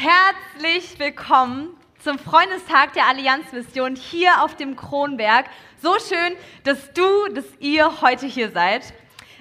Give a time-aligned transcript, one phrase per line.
[0.00, 5.46] Herzlich willkommen zum Freundestag der Allianzmission hier auf dem Kronberg.
[5.82, 8.94] So schön, dass du, dass ihr heute hier seid.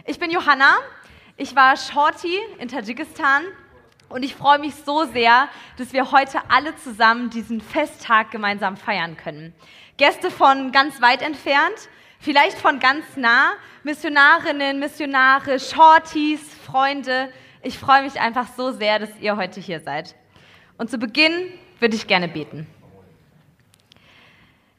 [0.08, 0.78] Ich bin Johanna,
[1.36, 3.44] ich war Shorty in Tadschikistan
[4.10, 5.48] und ich freue mich so sehr,
[5.78, 9.54] dass wir heute alle zusammen diesen Festtag gemeinsam feiern können.
[9.98, 11.88] Gäste von ganz weit entfernt,
[12.20, 13.52] vielleicht von ganz nah,
[13.84, 17.32] Missionarinnen, Missionare, Shorties, Freunde.
[17.62, 20.16] Ich freue mich einfach so sehr, dass ihr heute hier seid.
[20.78, 21.34] Und zu Beginn
[21.80, 22.68] würde ich gerne beten.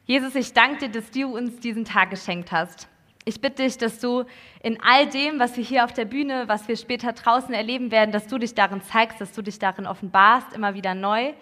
[0.05, 2.87] Jesus, ich danke dir, dass du uns diesen Tag geschenkt hast.
[3.25, 4.23] Ich bitte dich, dass du
[4.63, 8.11] in all dem, was wir hier auf der Bühne, was wir später draußen erleben werden,
[8.11, 11.33] dass du dich darin zeigst, dass du dich darin offenbarst, immer wieder neu.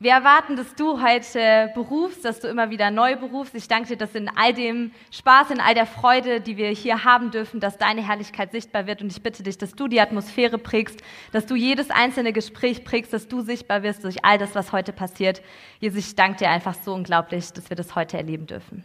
[0.00, 3.54] Wir erwarten, dass du heute berufst, dass du immer wieder neu berufst.
[3.54, 7.04] Ich danke dir, dass in all dem Spaß, in all der Freude, die wir hier
[7.04, 9.02] haben dürfen, dass deine Herrlichkeit sichtbar wird.
[9.02, 13.12] Und ich bitte dich, dass du die Atmosphäre prägst, dass du jedes einzelne Gespräch prägst,
[13.12, 15.42] dass du sichtbar wirst durch all das, was heute passiert.
[15.78, 18.84] Jesus, ich danke dir einfach so unglaublich, dass wir das heute erleben dürfen.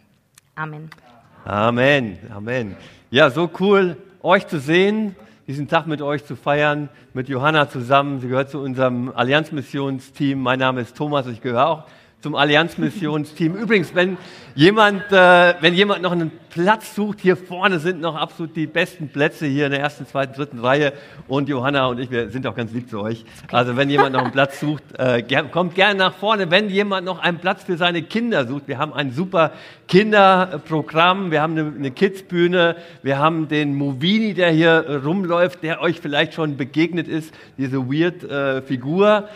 [0.55, 0.91] Amen.
[1.43, 2.19] Amen.
[2.31, 2.77] Amen.
[3.09, 5.15] Ja, so cool, euch zu sehen
[5.49, 8.19] diesen Tag mit euch zu feiern, mit Johanna zusammen.
[8.19, 10.39] Sie gehört zu unserem Allianzmissionsteam.
[10.39, 11.83] Mein Name ist Thomas, ich gehöre auch
[12.21, 13.55] zum Allianzmissionsteam.
[13.55, 14.17] Übrigens, wenn
[14.53, 19.07] jemand, äh, wenn jemand noch einen Platz sucht, hier vorne sind noch absolut die besten
[19.07, 20.91] Plätze hier in der ersten, zweiten, dritten Reihe.
[21.29, 23.23] Und Johanna und ich, wir sind auch ganz lieb zu euch.
[23.51, 26.51] Also wenn jemand noch einen Platz sucht, äh, kommt gerne nach vorne.
[26.51, 29.51] Wenn jemand noch einen Platz für seine Kinder sucht, wir haben ein super
[29.87, 36.01] Kinderprogramm, wir haben eine, eine Kidsbühne, wir haben den Movini, der hier rumläuft, der euch
[36.01, 39.29] vielleicht schon begegnet ist, diese weird äh, Figur.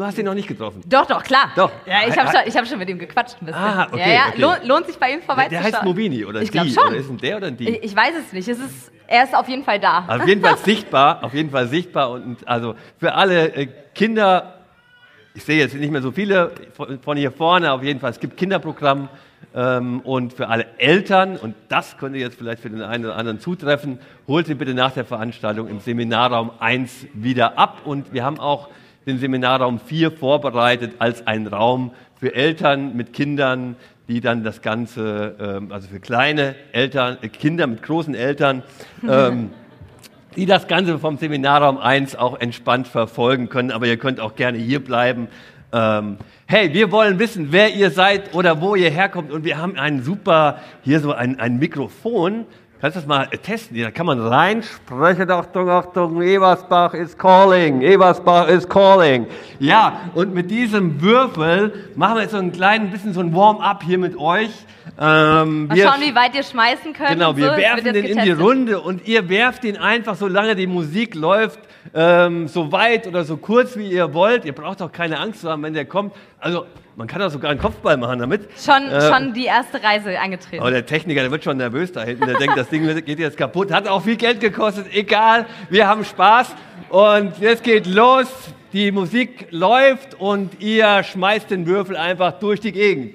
[0.00, 0.80] Du hast ihn noch nicht getroffen.
[0.86, 1.52] Doch, doch, klar.
[1.56, 1.70] Doch.
[1.84, 3.62] Ja, ich habe schon, hab schon mit ihm gequatscht ein bisschen.
[3.62, 4.22] Ah, okay, ja, ja.
[4.30, 4.40] okay.
[4.40, 5.62] Lohnt, lohnt sich bei ihm vorbeizuschauen.
[5.62, 6.70] Der heißt Mobini oder ich die?
[6.70, 6.88] schon.
[6.88, 7.68] Oder ist ein der oder die?
[7.68, 8.48] Ich, ich weiß es nicht.
[8.48, 10.06] Es ist, er ist auf jeden Fall da.
[10.08, 14.60] Auf jeden Fall sichtbar, auf jeden Fall sichtbar und also für alle äh, Kinder,
[15.34, 16.52] ich sehe jetzt nicht mehr so viele
[17.02, 19.10] von hier vorne, auf jeden Fall, es gibt Kinderprogramm
[19.54, 23.38] ähm, und für alle Eltern, und das könnte jetzt vielleicht für den einen oder anderen
[23.38, 28.40] zutreffen, holt sie bitte nach der Veranstaltung im Seminarraum 1 wieder ab und wir haben
[28.40, 28.70] auch
[29.06, 33.76] den Seminarraum 4 vorbereitet als ein Raum für Eltern mit Kindern,
[34.08, 38.62] die dann das Ganze, ähm, also für kleine Eltern, äh, Kinder mit großen Eltern,
[39.08, 39.50] ähm,
[40.36, 43.70] die das Ganze vom Seminarraum 1 auch entspannt verfolgen können.
[43.70, 45.28] Aber ihr könnt auch gerne hier bleiben.
[45.72, 49.30] Ähm, hey, wir wollen wissen, wer ihr seid oder wo ihr herkommt.
[49.32, 52.46] Und wir haben ein super, hier so ein, ein Mikrofon.
[52.80, 53.78] Kannst du das mal testen?
[53.78, 55.30] Da kann man reinsprechen.
[55.30, 57.82] Achtung, Achtung, Eversbach is calling.
[57.82, 59.26] Eversbach is calling.
[59.58, 63.82] Ja, und mit diesem Würfel machen wir jetzt so ein kleines bisschen so ein Warm-up
[63.82, 64.64] hier mit euch.
[64.98, 67.10] Ähm, mal schauen, wie weit ihr schmeißen könnt.
[67.10, 67.56] Genau, wir so.
[67.56, 68.16] werfen den getestet.
[68.16, 71.60] in die Runde und ihr werft ihn einfach, solange die Musik läuft,
[71.94, 74.44] ähm, so weit oder so kurz wie ihr wollt.
[74.44, 76.14] Ihr braucht auch keine Angst zu haben, wenn der kommt.
[76.38, 78.48] Also man kann auch sogar einen Kopfball machen damit.
[78.58, 80.60] Schon, äh, schon die erste Reise angetreten.
[80.60, 82.26] Aber der Techniker, der wird schon nervös da hinten.
[82.26, 83.72] Der denkt, das Ding geht jetzt kaputt.
[83.72, 84.86] Hat auch viel Geld gekostet.
[84.92, 86.54] Egal, wir haben Spaß.
[86.90, 88.26] Und jetzt geht los.
[88.72, 93.14] Die Musik läuft und ihr schmeißt den Würfel einfach durch die Gegend.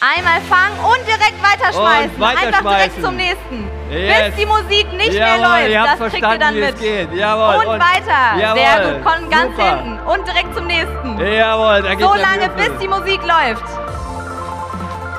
[0.00, 2.14] Einmal fangen und direkt weiterschmeißen.
[2.14, 2.54] Und weiterschmeißen.
[2.54, 3.70] Einfach direkt zum nächsten.
[3.90, 4.28] Yes.
[4.28, 6.00] Bis die Musik nicht Jawohl, mehr läuft.
[6.00, 6.80] Das kriegt ihr dann mit.
[7.12, 7.56] Jawohl.
[7.56, 8.40] Und, und weiter.
[8.40, 8.60] Jawohl.
[8.60, 9.04] Sehr gut.
[9.04, 9.76] Kommen ganz Super.
[9.76, 10.00] hinten.
[10.06, 11.18] Und direkt zum nächsten.
[11.18, 13.64] Jawohl, da geht So lange, bis die Musik läuft.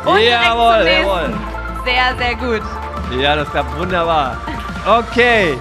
[0.05, 1.27] Und Jawohl, direkt zum jawohl.
[1.27, 1.85] nächsten.
[1.85, 2.61] Sehr, sehr gut.
[3.19, 4.37] Ja, das klappt wunderbar.
[4.85, 5.59] Okay.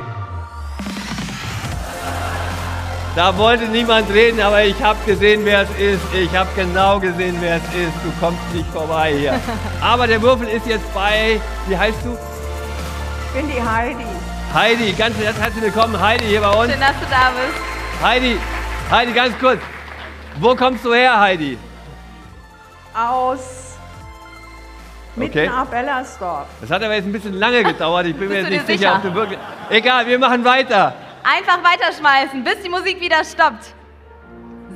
[3.16, 6.14] Da wollte niemand reden, aber ich habe gesehen, wer es ist.
[6.14, 7.92] Ich habe genau gesehen, wer es ist.
[8.04, 9.34] Du kommst nicht vorbei hier.
[9.80, 12.16] Aber der Würfel ist jetzt bei, wie heißt du?
[13.26, 14.06] Ich bin die Heidi.
[14.54, 16.70] Heidi, ganz herzlich willkommen, Heidi hier bei uns.
[16.70, 18.02] Schön, dass du da bist.
[18.02, 18.38] Heidi,
[18.90, 19.60] Heidi, ganz kurz.
[20.38, 21.58] Wo kommst du her, Heidi?
[22.94, 23.74] Aus
[25.16, 25.48] mitten Okay.
[25.48, 26.46] ab Ellersdorf.
[26.60, 28.06] Das hat aber jetzt ein bisschen lange gedauert.
[28.06, 28.94] Ich bin mir jetzt nicht sicher, sicher?
[28.96, 29.38] ob du wirklich.
[29.68, 30.94] Egal, wir machen weiter.
[31.22, 33.74] Einfach weiterschmeißen, bis die Musik wieder stoppt.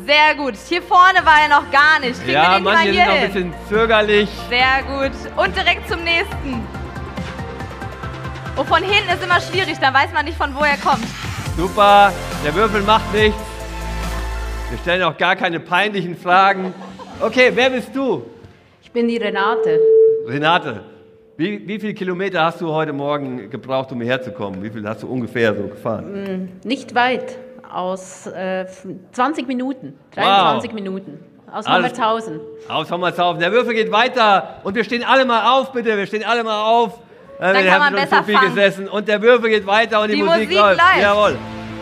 [0.06, 0.54] Sehr gut.
[0.68, 2.16] Hier vorne war er noch gar nicht.
[2.16, 4.28] Kriegen wir Ja, den mal manche hier sind noch ein bisschen zögerlich.
[4.48, 5.12] Sehr gut.
[5.36, 6.66] Und direkt zum nächsten.
[8.56, 11.06] Oh, von hinten ist immer schwierig, da weiß man nicht, von wo er kommt.
[11.56, 12.12] Super,
[12.44, 13.40] der Würfel macht nichts.
[14.70, 16.74] Wir stellen auch gar keine peinlichen Fragen.
[17.20, 18.24] Okay, wer bist du?
[18.82, 19.80] Ich bin die Renate.
[20.26, 20.84] Renate,
[21.36, 24.62] wie, wie viele Kilometer hast du heute Morgen gebraucht, um hierher zu kommen?
[24.62, 26.60] Wie viel hast du ungefähr so gefahren?
[26.64, 27.36] Nicht weit.
[27.72, 28.66] Aus äh,
[29.12, 29.98] 20 Minuten.
[30.14, 31.18] 23 Minuten.
[31.52, 32.40] Aus Hammershausen.
[32.68, 33.40] Aus Hommershausen.
[33.40, 35.96] Der Würfel geht weiter und wir stehen alle mal auf, bitte.
[35.96, 37.00] Wir stehen alle mal auf.
[37.40, 38.54] Äh, wir kann haben man schon besser zu viel fangen.
[38.54, 40.80] gesessen und der Würfel geht weiter und die, Die Musik, Musik läuft.
[40.80, 41.02] läuft.
[41.02, 41.36] Jawohl.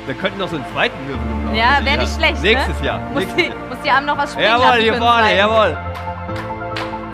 [0.07, 1.57] Wir könnten noch so einen zweiten Würfel gebrauchen.
[1.57, 2.43] Ja, wäre nicht schlecht.
[2.43, 2.87] Nächstes ne?
[2.87, 3.01] Jahr.
[3.11, 3.57] Muss Nächstes Jahr.
[3.69, 5.79] muss die Abend noch was springen Jawohl, hier vorne, jawohl.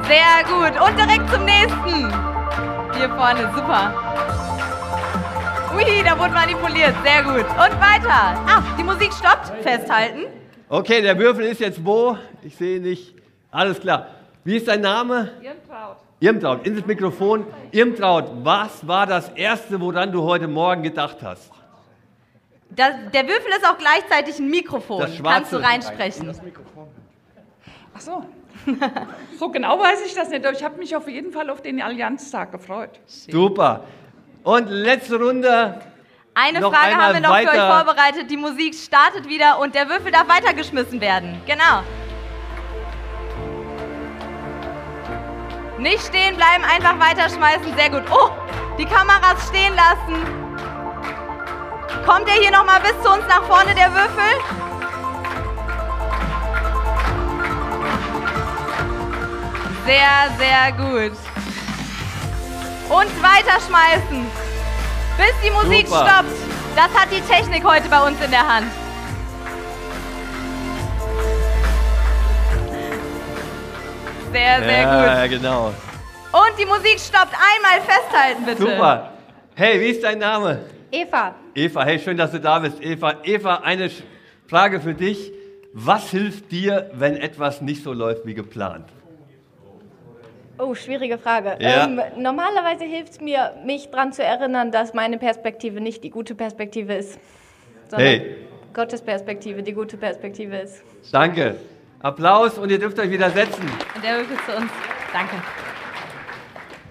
[0.09, 0.81] Sehr gut.
[0.81, 2.13] Und direkt zum nächsten.
[2.97, 3.95] Hier vorne, super.
[5.77, 6.95] Ui, da wurde manipuliert.
[7.05, 7.45] Sehr gut.
[7.45, 8.43] Und weiter.
[8.47, 9.53] Ah, die Musik stoppt.
[9.63, 10.25] Festhalten.
[10.69, 12.17] Okay, der Würfel ist jetzt wo?
[12.43, 13.15] Ich sehe nicht.
[13.51, 14.07] Alles klar.
[14.45, 15.31] Wie ist dein Name?
[15.43, 15.97] Irmtraut.
[16.21, 17.47] Irmtraut, in das Mikrofon.
[17.71, 21.51] Irmtraut, was war das Erste, woran du heute Morgen gedacht hast?
[22.71, 25.01] Das, der Würfel ist auch gleichzeitig ein Mikrofon.
[25.01, 26.35] Das schwarze- Kannst du reinsprechen.
[27.95, 28.25] Ach so.
[29.39, 31.81] So genau weiß ich das nicht, aber ich habe mich auf jeden Fall auf den
[31.81, 33.01] Allianztag gefreut.
[33.07, 33.85] Super.
[34.45, 35.81] Und letzte Runde.
[36.35, 37.85] Eine Noch Frage haben wir noch für euch weiter.
[37.85, 38.31] vorbereitet.
[38.31, 41.41] Die Musik startet wieder und der Würfel darf weitergeschmissen werden.
[41.47, 41.83] Genau.
[45.79, 47.77] Nicht stehen bleiben, einfach weiterschmeißen.
[47.77, 48.03] Sehr gut.
[48.11, 48.31] Oh,
[48.79, 50.17] die Kameras stehen lassen.
[52.07, 54.68] Kommt er hier nochmal bis zu uns nach vorne, der Würfel?
[59.89, 61.17] Sehr, sehr gut.
[62.91, 64.27] Und weiterschmeißen.
[65.17, 66.05] Bis die Musik Super.
[66.07, 66.77] stoppt.
[66.77, 68.67] Das hat die Technik heute bei uns in der Hand.
[74.31, 75.31] Sehr, sehr ja, gut.
[75.31, 75.67] genau.
[76.33, 77.33] Und die Musik stoppt.
[77.33, 78.59] Einmal festhalten, bitte.
[78.59, 79.13] Super.
[79.55, 80.67] Hey, wie ist dein Name?
[80.91, 82.79] Eva, Eva, hey, schön, dass du da bist.
[82.83, 83.91] Eva, Eva, eine
[84.49, 85.33] Frage für dich.
[85.73, 88.85] Was hilft dir, wenn etwas nicht so läuft wie geplant?
[90.59, 91.57] Oh, schwierige Frage.
[91.61, 91.85] Ja.
[91.85, 96.35] Ähm, normalerweise hilft es mir, mich daran zu erinnern, dass meine Perspektive nicht die gute
[96.35, 97.19] Perspektive ist,
[97.89, 98.37] sondern Hey.
[98.75, 100.83] Gottes Perspektive die gute Perspektive ist.
[101.13, 101.57] Danke.
[102.01, 103.63] Applaus und ihr dürft euch wieder setzen.
[103.95, 104.71] Und der Würfel zu uns.
[105.13, 105.37] Danke.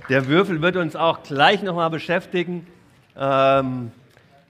[0.10, 2.66] Der Würfel wird uns auch gleich nochmal beschäftigen.
[3.18, 3.92] Ähm,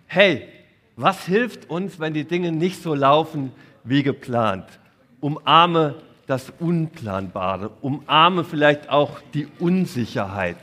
[0.05, 0.47] hey,
[0.95, 3.51] was hilft uns, wenn die Dinge nicht so laufen
[3.83, 4.65] wie geplant?
[5.19, 5.95] Umarme
[6.27, 10.57] das Unplanbare, umarme vielleicht auch die Unsicherheit.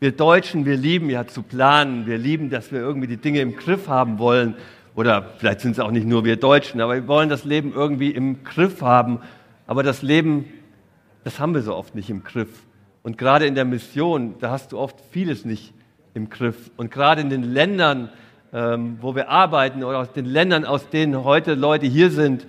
[0.00, 3.56] Wir Deutschen, wir lieben ja zu planen, wir lieben, dass wir irgendwie die Dinge im
[3.56, 4.54] Griff haben wollen.
[4.94, 8.10] Oder vielleicht sind es auch nicht nur wir Deutschen, aber wir wollen das Leben irgendwie
[8.10, 9.20] im Griff haben.
[9.66, 10.44] Aber das Leben
[11.24, 12.62] das haben wir so oft nicht im Griff.
[13.02, 15.72] Und gerade in der Mission, da hast du oft vieles nicht
[16.12, 16.70] im Griff.
[16.76, 18.10] Und gerade in den Ländern,
[18.52, 22.46] ähm, wo wir arbeiten oder aus den Ländern, aus denen heute Leute hier sind,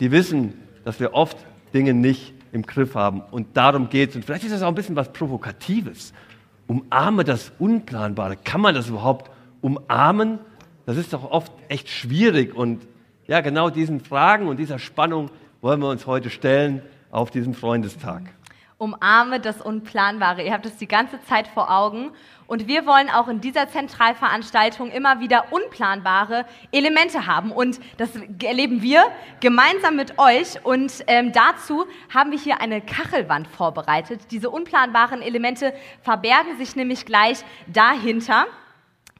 [0.00, 0.54] die wissen,
[0.84, 1.36] dass wir oft
[1.72, 3.22] Dinge nicht im Griff haben.
[3.30, 4.16] Und darum geht es.
[4.16, 6.12] Und vielleicht ist das auch ein bisschen was Provokatives.
[6.66, 8.36] Umarme das Unplanbare.
[8.36, 9.30] Kann man das überhaupt
[9.60, 10.38] umarmen?
[10.86, 12.54] Das ist doch oft echt schwierig.
[12.54, 12.86] Und
[13.26, 15.30] ja, genau diesen Fragen und dieser Spannung
[15.60, 18.22] wollen wir uns heute stellen auf diesem Freundestag.
[18.78, 20.42] Umarme das Unplanbare.
[20.42, 22.10] Ihr habt es die ganze Zeit vor Augen.
[22.48, 27.52] Und wir wollen auch in dieser Zentralveranstaltung immer wieder unplanbare Elemente haben.
[27.52, 28.08] Und das
[28.42, 29.04] erleben wir
[29.40, 30.64] gemeinsam mit euch.
[30.64, 34.22] Und ähm, dazu haben wir hier eine Kachelwand vorbereitet.
[34.30, 38.46] Diese unplanbaren Elemente verbergen sich nämlich gleich dahinter.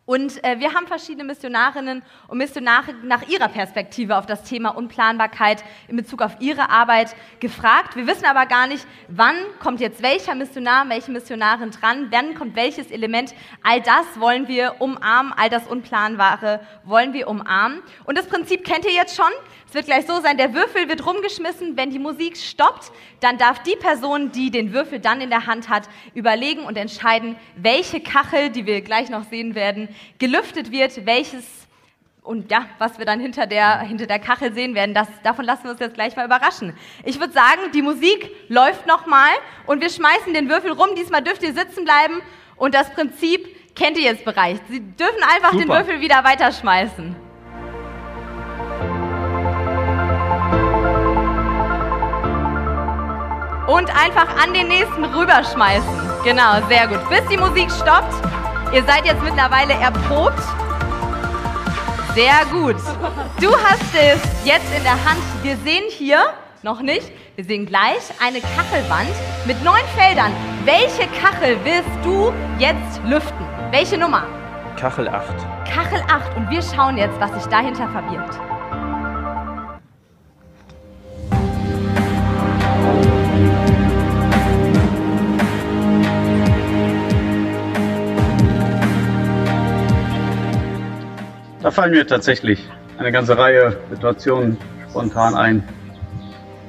[0.09, 5.63] Und äh, wir haben verschiedene Missionarinnen und Missionare nach ihrer Perspektive auf das Thema Unplanbarkeit
[5.87, 7.95] in Bezug auf ihre Arbeit gefragt.
[7.95, 12.57] Wir wissen aber gar nicht, wann kommt jetzt welcher Missionar, welche Missionarin dran, wann kommt
[12.57, 13.35] welches Element.
[13.63, 17.83] All das wollen wir umarmen, all das Unplanbare wollen wir umarmen.
[18.05, 19.31] Und das Prinzip kennt ihr jetzt schon.
[19.69, 21.77] Es wird gleich so sein, der Würfel wird rumgeschmissen.
[21.77, 25.69] Wenn die Musik stoppt, dann darf die Person, die den Würfel dann in der Hand
[25.69, 31.45] hat, überlegen und entscheiden, welche Kachel, die wir gleich noch sehen werden, gelüftet wird, welches
[32.23, 35.65] und ja, was wir dann hinter der, hinter der Kachel sehen werden, das, davon lassen
[35.65, 36.75] wir uns jetzt gleich mal überraschen.
[37.05, 39.31] Ich würde sagen, die Musik läuft nochmal
[39.67, 40.89] und wir schmeißen den Würfel rum.
[40.95, 42.21] Diesmal dürft ihr sitzen bleiben
[42.57, 44.61] und das Prinzip kennt ihr jetzt bereits.
[44.69, 45.79] Sie dürfen einfach den Super.
[45.79, 47.28] Würfel wieder weiterschmeißen.
[53.69, 56.01] Und einfach an den nächsten rüberschmeißen.
[56.25, 57.07] Genau, sehr gut.
[57.11, 58.15] Bis die Musik stoppt.
[58.73, 60.43] Ihr seid jetzt mittlerweile erprobt.
[62.15, 62.77] Sehr gut.
[63.43, 65.23] Du hast es jetzt in der Hand.
[65.43, 66.19] Wir sehen hier,
[66.63, 70.33] noch nicht, wir sehen gleich eine Kachelwand mit neun Feldern.
[70.65, 73.47] Welche Kachel willst du jetzt lüften?
[73.71, 74.23] Welche Nummer?
[74.77, 75.27] Kachel 8.
[75.71, 76.37] Kachel 8.
[76.39, 78.41] Und wir schauen jetzt, was sich dahinter verbirgt.
[91.61, 94.57] Da fallen mir tatsächlich eine ganze Reihe Situationen
[94.89, 95.63] spontan ein.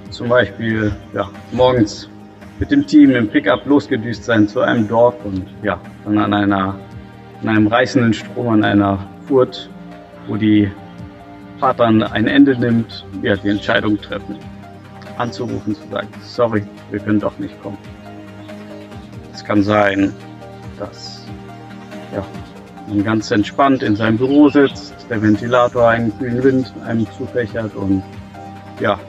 [0.10, 2.10] Zum Beispiel ja, morgens
[2.60, 6.76] mit dem Team im Pickup losgedüst sein zu einem Dorf und ja, dann an, einer,
[7.42, 9.70] an einem reißenden Strom, an einer Furt,
[10.28, 10.72] wo die
[11.60, 14.38] Vater ein Ende nimmt, ja, die Entscheidung treffen,
[15.18, 17.78] anzurufen, zu sagen, sorry, wir können doch nicht kommen.
[19.34, 20.14] Es kann sein,
[20.80, 21.26] dass
[22.16, 22.26] ja,
[22.90, 28.04] man ganz entspannt in seinem Büro sitzt, der Ventilator einen kühlen Wind einem zufächert und
[28.80, 29.00] ja,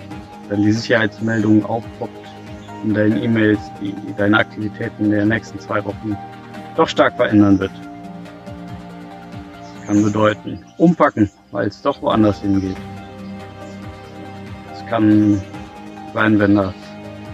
[0.48, 2.28] dann die Sicherheitsmeldung aufpoppt
[2.84, 6.16] in deinen E-Mails, die deine Aktivitäten den nächsten zwei Wochen
[6.76, 7.72] doch stark verändern wird.
[9.58, 12.76] Das kann bedeuten, umpacken, weil es doch woanders hingeht.
[14.72, 15.40] Es kann
[16.14, 16.74] sein, wenn das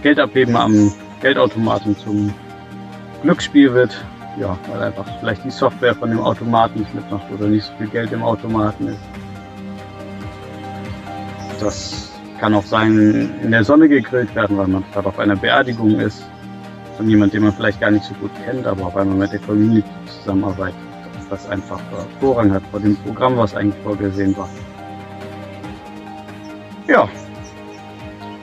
[0.01, 2.33] Geldabheben am Geldautomaten zum
[3.23, 4.05] Glücksspiel wird,
[4.39, 7.87] ja, weil einfach vielleicht die Software von dem Automaten nicht mitmacht oder nicht so viel
[7.87, 8.99] Geld im Automaten ist.
[11.59, 15.99] Das kann auch sein, in der Sonne gegrillt werden, weil man gerade auf einer Beerdigung
[15.99, 16.23] ist
[16.95, 19.39] von jemandem, den man vielleicht gar nicht so gut kennt, aber weil man mit der
[19.39, 20.75] Community zusammenarbeitet,
[21.15, 21.79] dass das einfach
[22.19, 24.49] Vorrang hat vor dem Programm, was eigentlich vorgesehen war.
[26.87, 27.09] Ja,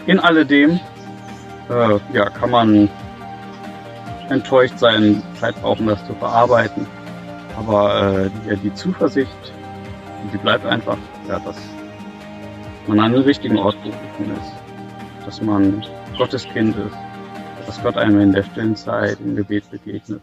[0.06, 0.78] in alledem
[1.70, 2.88] äh, ja, kann man
[4.30, 6.86] enttäuscht sein, Zeit brauchen, das zu verarbeiten.
[7.56, 9.52] Aber äh, ja, die Zuversicht,
[10.32, 10.96] die bleibt einfach,
[11.28, 11.56] ja, dass
[12.86, 15.84] man an den richtigen Ort berufen ist, dass man
[16.18, 16.96] Gottes Kind ist,
[17.66, 20.20] dass Gott einem in der stillen Zeit im Gebet begegnet.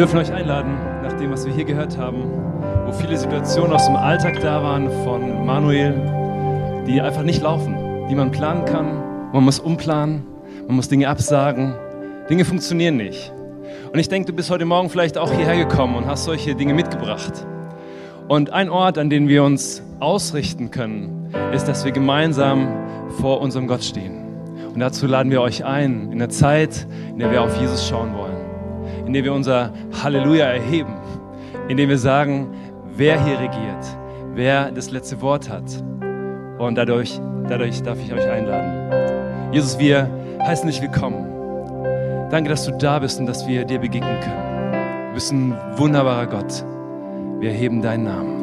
[0.00, 2.22] Dürfen euch einladen, nach dem, was wir hier gehört haben,
[2.86, 5.92] wo viele Situationen aus dem Alltag da waren von Manuel,
[6.86, 7.76] die einfach nicht laufen,
[8.08, 9.30] die man planen kann.
[9.34, 10.24] Man muss umplanen,
[10.66, 11.74] man muss Dinge absagen.
[12.30, 13.30] Dinge funktionieren nicht.
[13.92, 16.72] Und ich denke, du bist heute Morgen vielleicht auch hierher gekommen und hast solche Dinge
[16.72, 17.44] mitgebracht.
[18.26, 22.68] Und ein Ort, an den wir uns ausrichten können, ist, dass wir gemeinsam
[23.20, 24.14] vor unserem Gott stehen.
[24.72, 28.14] Und dazu laden wir euch ein, in der Zeit, in der wir auf Jesus schauen
[28.14, 28.29] wollen
[29.10, 29.72] indem wir unser
[30.04, 30.94] Halleluja erheben,
[31.66, 32.54] indem wir sagen,
[32.94, 33.84] wer hier regiert,
[34.34, 35.64] wer das letzte Wort hat.
[36.58, 39.50] Und dadurch, dadurch darf ich euch einladen.
[39.52, 40.08] Jesus, wir
[40.40, 41.26] heißen dich willkommen.
[42.30, 45.08] Danke, dass du da bist und dass wir dir begegnen können.
[45.08, 46.64] Du bist ein wunderbarer Gott.
[47.40, 48.39] Wir erheben deinen Namen.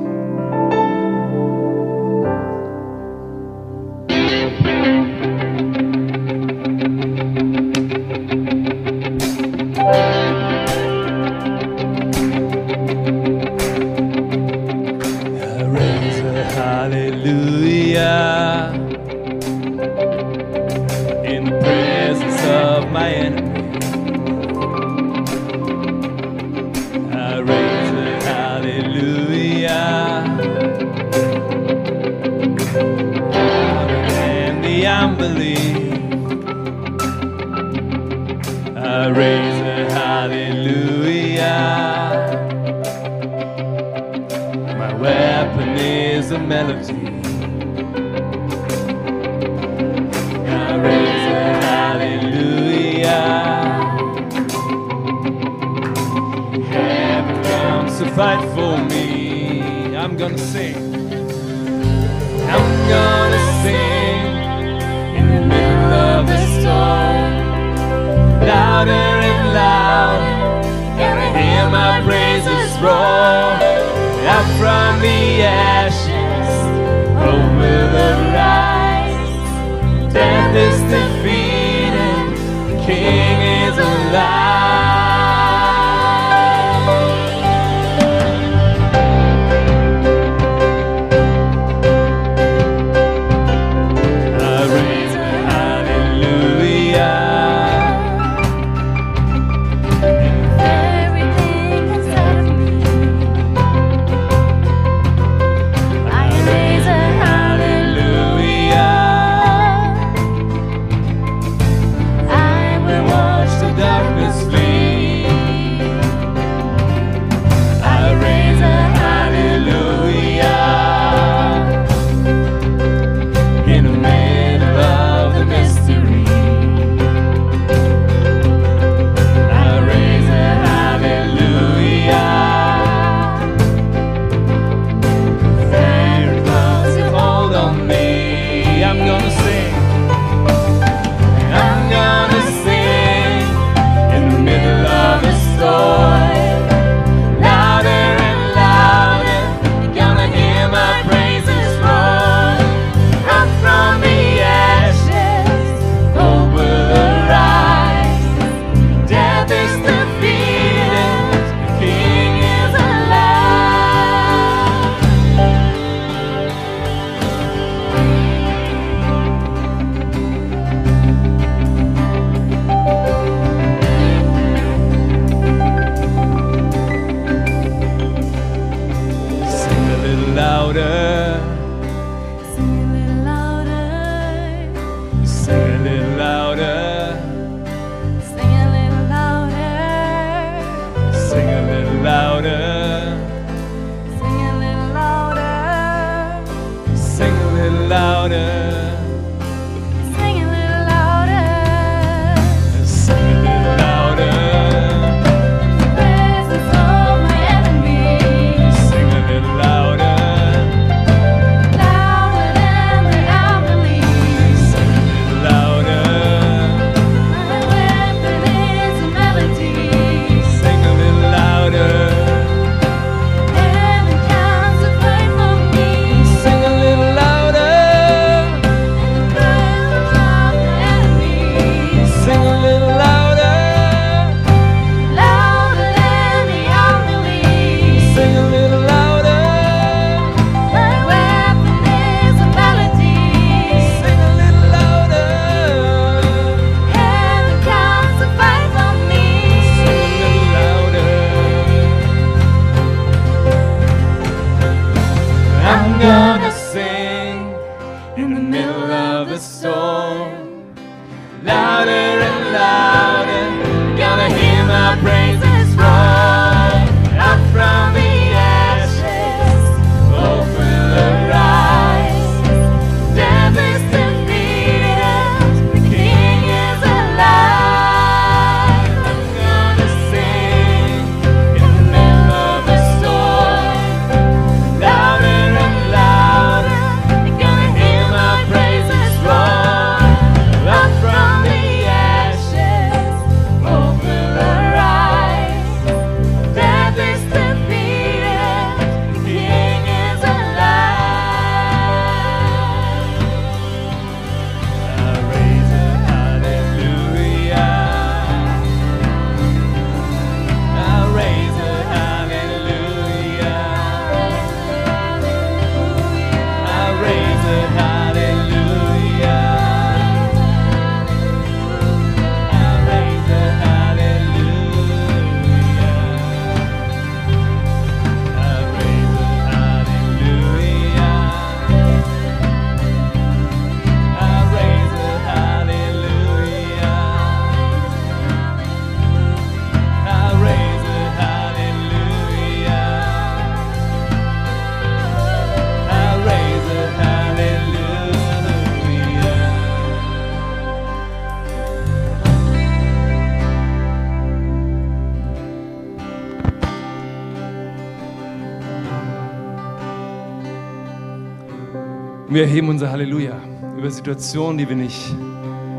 [362.37, 363.33] Wir erheben unser Halleluja
[363.79, 365.15] über Situationen, die wir nicht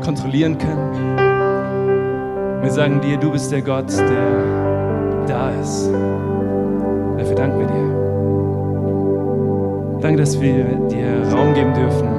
[0.03, 1.15] kontrollieren können.
[2.61, 5.89] Wir sagen dir, du bist der Gott, der da ist.
[7.17, 7.87] Dafür danken wir dir.
[10.01, 12.09] Danke, dass wir dir Raum geben dürfen,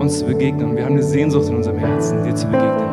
[0.00, 0.74] uns zu begegnen.
[0.74, 2.85] Wir haben eine Sehnsucht in unserem Herzen, dir zu begegnen.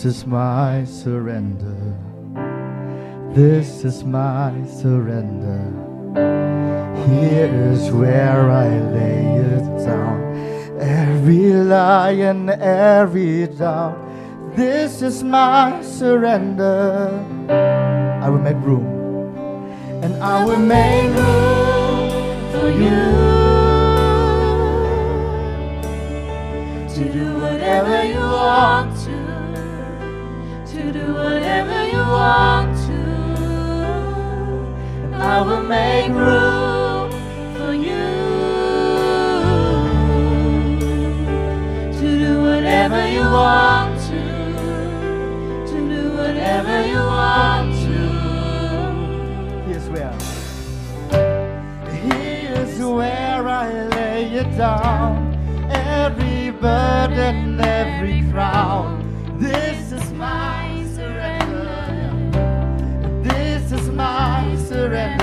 [0.00, 1.94] This is my surrender.
[3.34, 5.60] This is my surrender.
[7.06, 13.98] Here is where I lay it down, every lie and every doubt.
[14.56, 17.22] This is my surrender.
[18.22, 18.86] I will make room
[20.02, 22.08] and I will make room
[22.52, 23.04] for you
[26.88, 29.19] to do whatever you want to,
[30.80, 33.02] to do whatever you want to,
[35.14, 37.10] I will make room
[37.54, 38.06] for you
[41.98, 44.22] to do whatever you want to,
[45.70, 47.98] to do whatever you want to.
[49.68, 50.16] Here's where.
[51.90, 55.36] Here's where I lay it down.
[55.70, 58.98] Every burden, every crown.
[59.38, 59.69] This
[64.80, 65.19] surrender.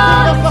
[0.00, 0.47] Oh.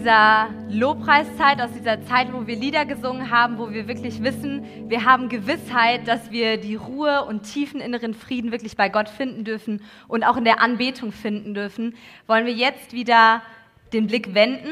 [0.00, 5.04] Dieser Lobpreiszeit, aus dieser Zeit, wo wir Lieder gesungen haben, wo wir wirklich wissen, wir
[5.04, 9.82] haben Gewissheit, dass wir die Ruhe und tiefen inneren Frieden wirklich bei Gott finden dürfen
[10.08, 13.42] und auch in der Anbetung finden dürfen, wollen wir jetzt wieder
[13.92, 14.70] den Blick wenden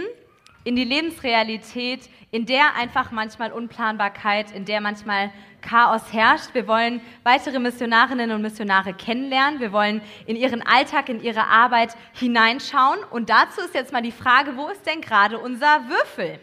[0.64, 6.54] in die Lebensrealität, in der einfach manchmal Unplanbarkeit, in der manchmal Chaos herrscht.
[6.54, 9.60] Wir wollen weitere Missionarinnen und Missionare kennenlernen.
[9.60, 12.98] Wir wollen in ihren Alltag, in ihre Arbeit hineinschauen.
[13.10, 16.38] Und dazu ist jetzt mal die Frage, wo ist denn gerade unser Würfel?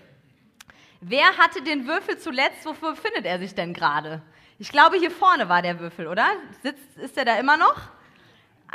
[1.01, 2.65] Wer hatte den Würfel zuletzt?
[2.65, 4.21] Wofür befindet er sich denn gerade?
[4.57, 6.25] Ich glaube, hier vorne war der Würfel, oder?
[6.63, 7.75] Sitzt, ist er da immer noch?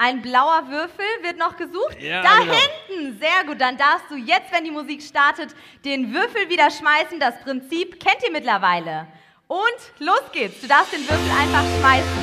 [0.03, 2.01] Ein blauer Würfel wird noch gesucht.
[2.01, 2.55] Ja, da genau.
[2.55, 3.61] hinten, sehr gut.
[3.61, 7.21] Dann darfst du jetzt, wenn die Musik startet, den Würfel wieder schmeißen.
[7.21, 9.09] Das Prinzip kennt ihr mittlerweile.
[9.47, 10.63] Und los geht's.
[10.63, 12.19] Du darfst den Würfel einfach schmeißen.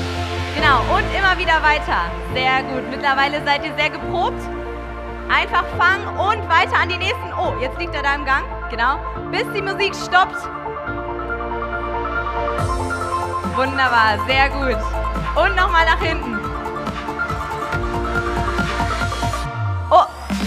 [0.56, 2.10] Genau, und immer wieder weiter.
[2.34, 2.90] Sehr gut.
[2.90, 4.42] Mittlerweile seid ihr sehr geprobt.
[5.30, 7.32] Einfach fangen und weiter an die nächsten.
[7.38, 8.44] Oh, jetzt liegt er da im Gang.
[8.72, 8.98] Genau.
[9.30, 10.42] Bis die Musik stoppt.
[13.56, 14.82] Wunderbar, sehr gut.
[15.36, 16.37] Und nochmal nach hinten.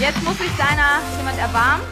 [0.01, 1.85] Jetzt muss sich deiner jemand erbarmen.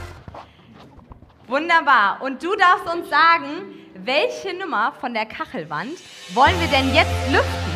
[1.48, 2.20] Wunderbar.
[2.22, 5.92] Und du darfst uns sagen, welche Nummer von der Kachelwand
[6.34, 7.72] wollen wir denn jetzt lüften?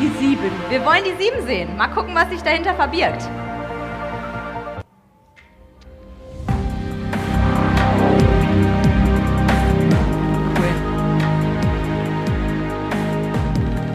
[0.00, 0.50] Die sieben.
[0.70, 1.76] Wir wollen die sieben sehen.
[1.76, 3.28] Mal gucken, was sich dahinter verbirgt.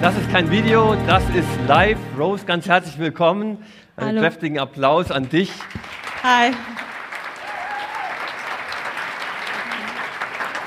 [0.02, 1.98] Das ist kein Video, das ist live.
[2.18, 3.58] Rose, ganz herzlich willkommen.
[4.00, 4.22] Einen Hallo.
[4.22, 5.52] kräftigen Applaus an dich.
[6.24, 6.54] Hi.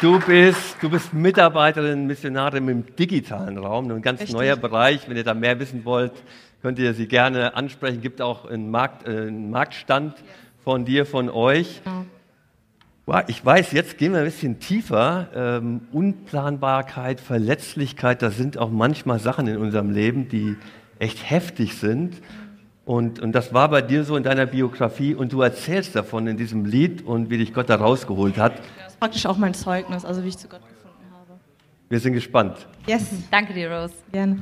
[0.03, 4.37] Du bist, du bist Mitarbeiterin, Missionarin im digitalen Raum, ein ganz Richtig.
[4.37, 5.09] neuer Bereich.
[5.09, 6.13] Wenn ihr da mehr wissen wollt,
[6.61, 8.03] könnt ihr sie gerne ansprechen.
[8.03, 10.15] Gibt auch einen, Markt, äh, einen Marktstand
[10.63, 11.81] von dir, von euch.
[11.85, 12.05] Genau.
[13.07, 15.29] Wow, Ich weiß, jetzt gehen wir ein bisschen tiefer.
[15.35, 20.57] Ähm, Unplanbarkeit, Verletzlichkeit, das sind auch manchmal Sachen in unserem Leben, die
[20.99, 22.21] echt heftig sind.
[22.85, 26.37] Und, und das war bei dir so in deiner Biografie und du erzählst davon in
[26.37, 28.59] diesem Lied und wie dich Gott da rausgeholt hat.
[28.79, 31.39] Das ist praktisch auch mein Zeugnis, also wie ich zu Gott gefunden habe.
[31.89, 32.67] Wir sind gespannt.
[32.87, 33.09] Yes.
[33.31, 33.95] Danke dir, Rose.
[34.11, 34.41] Gerne.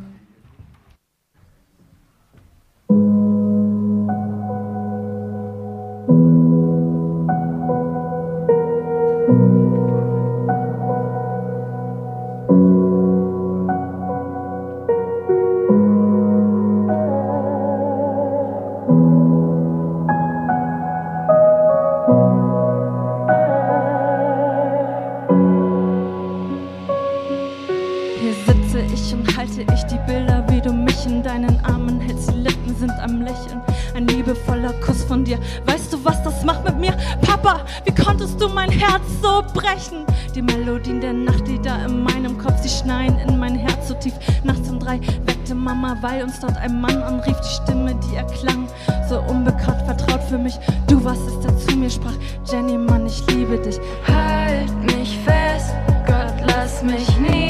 [34.01, 35.39] Ein liebevoller Kuss von dir.
[35.67, 36.97] Weißt du, was das macht mit mir?
[37.21, 40.07] Papa, wie konntest du mein Herz so brechen?
[40.35, 43.95] Die Melodien der Nacht, die da in meinem Kopf, sie schneien in mein Herz so
[43.95, 44.15] tief.
[44.43, 47.37] Nachts um drei weckte Mama, weil uns dort ein Mann anrief.
[47.41, 48.69] Die Stimme, die erklang,
[49.09, 50.59] so unbekannt, vertraut für mich.
[50.87, 52.17] Du warst es, der zu mir sprach.
[52.51, 53.79] Jenny, Mann, ich liebe dich.
[54.07, 55.75] Halt mich fest,
[56.07, 57.50] Gott, lass mich nie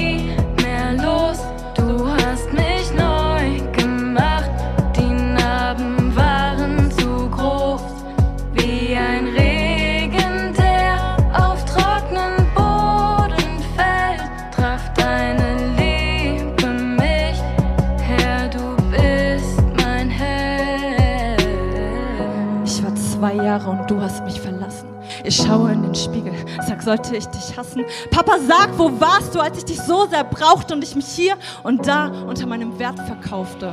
[23.51, 24.87] Jahre und du hast mich verlassen.
[25.25, 26.33] Ich schaue in den Spiegel,
[26.69, 27.85] sag, sollte ich dich hassen?
[28.13, 31.35] Papa, sag, wo warst du, als ich dich so sehr brauchte und ich mich hier
[31.65, 33.73] und da unter meinem Wert verkaufte?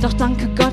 [0.00, 0.72] Doch danke Gott,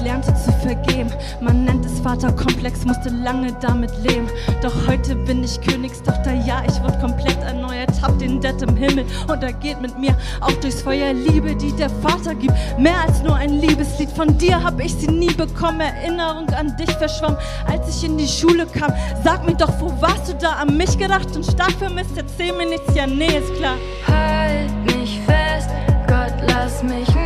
[0.00, 1.10] ich lernte zu vergeben.
[1.40, 4.28] Man nennt es Vaterkomplex, musste lange damit leben.
[4.62, 7.90] Doch heute bin ich Königstochter, ja, ich wurde komplett erneuert.
[8.02, 11.12] Hab den Dad im Himmel und er geht mit mir auch durchs Feuer.
[11.12, 14.10] Liebe, die der Vater gibt, mehr als nur ein Liebeslied.
[14.10, 17.36] Von dir hab ich sie nie bekommen, Erinnerung an dich verschwamm,
[17.66, 18.92] als ich in die Schule kam.
[19.24, 20.52] Sag mir doch, wo warst du da?
[20.52, 23.76] An mich gedacht und stark vermisst, erzähl mir nichts, ja, nee, ist klar.
[24.06, 25.70] Halt mich fest,
[26.06, 27.19] Gott, lass mich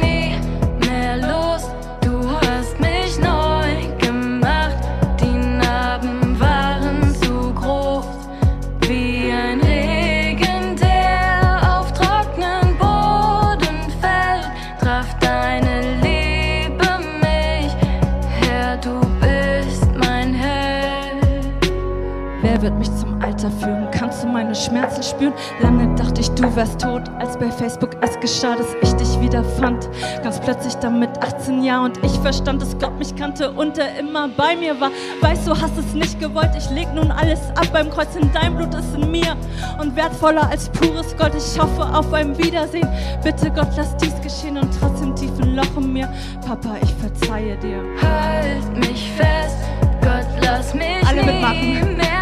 [24.65, 25.33] Schmerzen spüren?
[25.61, 29.45] Lange dachte ich, du wärst tot, als bei Facebook es geschah, dass ich dich wieder
[29.45, 29.89] fand.
[30.23, 33.99] Ganz plötzlich dann mit 18 Jahren und ich verstand, dass Gott mich kannte und er
[33.99, 34.91] immer bei mir war.
[35.21, 38.57] Weißt du, hast es nicht gewollt, ich leg nun alles ab beim Kreuz in dein
[38.57, 39.37] Blut ist in mir
[39.81, 41.35] und wertvoller als pures Gold.
[41.35, 42.89] Ich hoffe auf ein Wiedersehen.
[43.23, 46.09] Bitte Gott, lass dies geschehen und trotzdem tiefen Loch in mir.
[46.47, 47.83] Papa, ich verzeihe dir.
[48.01, 49.59] Halt mich fest,
[50.01, 52.14] Gott, lass mich Alle mitmachen.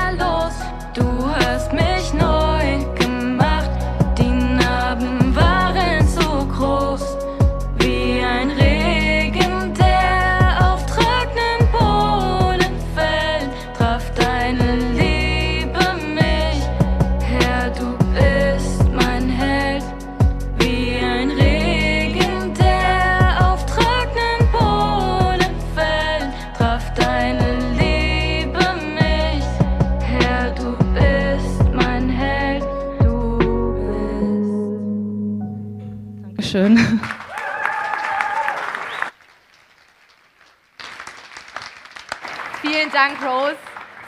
[43.02, 43.56] Dank, Rose.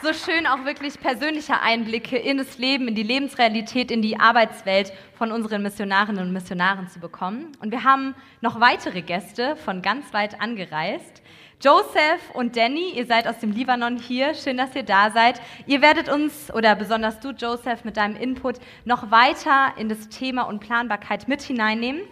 [0.01, 4.93] So schön auch wirklich persönliche Einblicke in das Leben, in die Lebensrealität, in die Arbeitswelt
[5.17, 7.51] von unseren Missionarinnen und Missionaren zu bekommen.
[7.59, 11.21] Und wir haben noch weitere Gäste von ganz weit angereist.
[11.61, 14.33] Joseph und Danny, ihr seid aus dem Libanon hier.
[14.33, 15.41] Schön, dass ihr da seid.
[15.67, 20.43] Ihr werdet uns, oder besonders du, Joseph, mit deinem Input noch weiter in das Thema
[20.43, 22.03] und Planbarkeit mit hineinnehmen.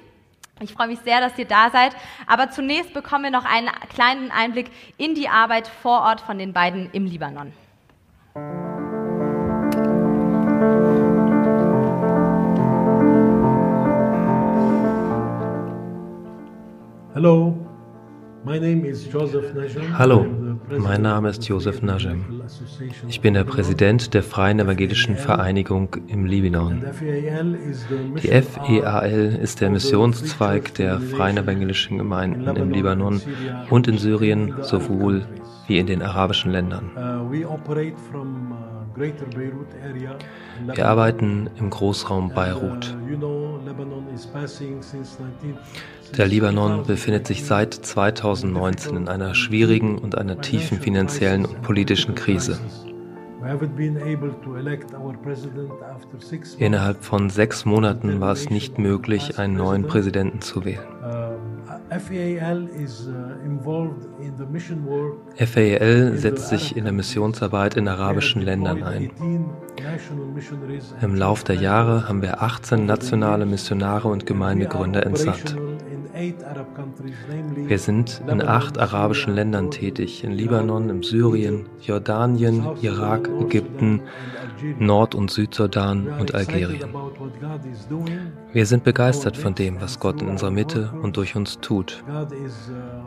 [0.60, 1.95] Ich freue mich sehr, dass ihr da seid.
[2.28, 6.54] Aber zunächst bekommen wir noch einen kleinen Einblick in die Arbeit vor Ort von den
[6.54, 7.54] beiden im Libanon.
[17.14, 17.62] Hello,
[18.46, 20.26] Hallo,
[20.78, 22.41] mein Name ist Josef Najem.
[23.08, 26.84] Ich bin der Präsident der Freien Evangelischen Vereinigung im Libanon.
[28.22, 33.22] Die FEAL ist der Missionszweig der Freien Evangelischen Gemeinden im Libanon
[33.70, 35.26] und in Syrien sowohl
[35.68, 36.91] wie in den arabischen Ländern.
[36.98, 37.58] Uh, uh,
[40.74, 42.96] Wir arbeiten im Großraum Beirut.
[46.20, 46.84] Uh, you know, Lebanon is passing since 19.
[46.84, 52.16] Der Libanon befindet sich seit 2019 in einer schwierigen und einer tiefen finanziellen und politischen
[52.16, 52.59] Krise.
[56.57, 60.80] Innerhalb von sechs Monaten war es nicht möglich, einen neuen Präsidenten zu wählen.
[61.03, 61.59] Um,
[65.38, 69.11] FAL uh, setzt sich in der Missionsarbeit in arabischen Ländern ein.
[69.11, 69.53] 18
[69.84, 75.55] national missionaries Im Lauf der Jahre haben wir 18 nationale Missionare und Gemeindegründer entsandt.
[76.14, 84.01] Wir sind in acht arabischen Ländern tätig, in Libanon, in Syrien, Jordanien, Irak, Ägypten,
[84.78, 86.93] Nord- und Südsudan und Algerien.
[88.51, 92.03] Wir sind begeistert von dem, was Gott in unserer Mitte und durch uns tut.
[92.07, 92.26] Uh,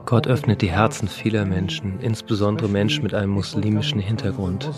[0.04, 4.68] Gott öffnet die Herzen vieler Menschen, insbesondere Menschen mit einem muslimischen Hintergrund.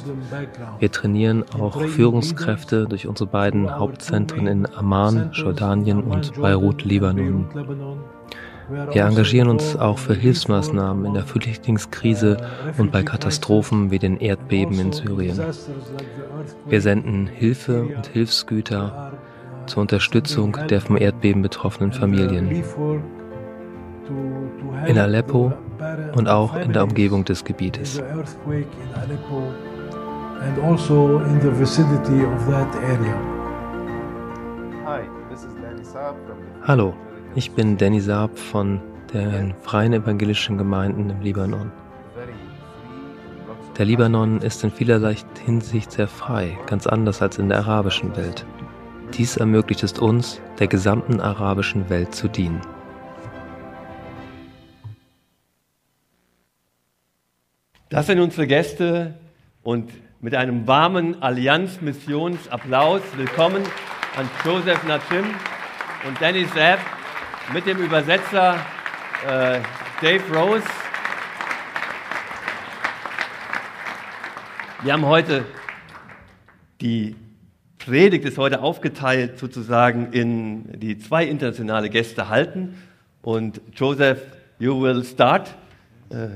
[0.78, 7.46] Wir trainieren auch Führungskräfte durch unsere beiden Hauptzentren in Amman, Jordanien und Beirut, Libanon.
[8.68, 12.36] Wir engagieren uns auch für Hilfsmaßnahmen in der Flüchtlingskrise
[12.76, 15.40] und bei Katastrophen wie den Erdbeben in Syrien.
[16.66, 19.12] Wir senden Hilfe und Hilfsgüter
[19.66, 22.62] zur Unterstützung der vom Erdbeben betroffenen Familien
[24.86, 25.52] in Aleppo
[26.14, 28.02] und auch in der Umgebung des Gebietes.
[30.62, 33.38] also in the vicinity of that area.
[36.62, 36.94] Hallo,
[37.38, 38.80] ich bin Danny Saab von
[39.14, 41.70] den Freien Evangelischen Gemeinden im Libanon.
[43.78, 45.14] Der Libanon ist in vielerlei
[45.44, 48.44] Hinsicht sehr frei, ganz anders als in der arabischen Welt.
[49.14, 52.60] Dies ermöglicht es uns, der gesamten arabischen Welt zu dienen.
[57.88, 59.14] Das sind unsere Gäste
[59.62, 63.62] und mit einem warmen Allianz-Missionsapplaus willkommen
[64.16, 65.26] an Joseph Nachim
[66.04, 66.80] und Danny Zapp
[67.52, 68.56] mit dem Übersetzer
[69.26, 69.60] äh,
[70.02, 70.64] Dave Rose.
[74.82, 75.44] Wir haben heute
[76.80, 77.16] die
[77.78, 82.76] Predigt ist heute aufgeteilt sozusagen in die zwei internationale Gäste halten
[83.22, 84.20] und Joseph,
[84.58, 85.54] you will start
[86.12, 86.28] uh,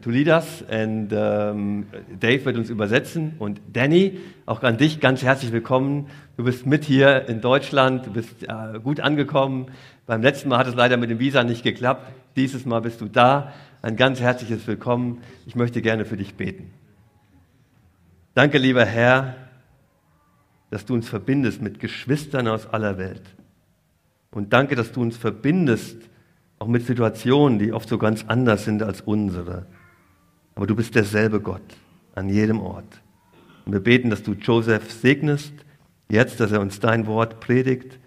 [0.00, 1.86] to lead us and um,
[2.20, 6.06] Dave wird uns übersetzen und Danny, auch an dich ganz herzlich willkommen.
[6.36, 9.66] Du bist mit hier in Deutschland, du bist uh, gut angekommen.
[10.12, 12.06] Beim letzten Mal hat es leider mit dem Visa nicht geklappt.
[12.36, 13.50] Dieses Mal bist du da.
[13.80, 15.22] Ein ganz herzliches Willkommen.
[15.46, 16.70] Ich möchte gerne für dich beten.
[18.34, 19.36] Danke, lieber Herr,
[20.68, 23.22] dass du uns verbindest mit Geschwistern aus aller Welt.
[24.32, 25.96] Und danke, dass du uns verbindest,
[26.58, 29.64] auch mit Situationen, die oft so ganz anders sind als unsere.
[30.54, 31.62] Aber du bist derselbe Gott
[32.14, 33.00] an jedem Ort.
[33.64, 35.54] Und wir beten, dass du Joseph segnest,
[36.10, 37.98] jetzt, dass er uns dein Wort predigt,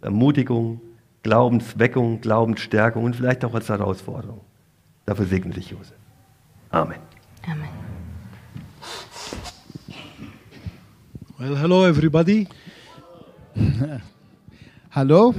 [0.00, 0.80] Ermutigung,
[1.22, 4.40] Glaubensweckung, Glaubensstärkung und vielleicht auch als Herausforderung.
[5.06, 5.96] Dafür segne dich, Josef.
[6.70, 6.98] Amen.
[7.46, 7.68] Amen.
[11.38, 12.46] Well, hello everybody.
[14.90, 15.34] Hallo,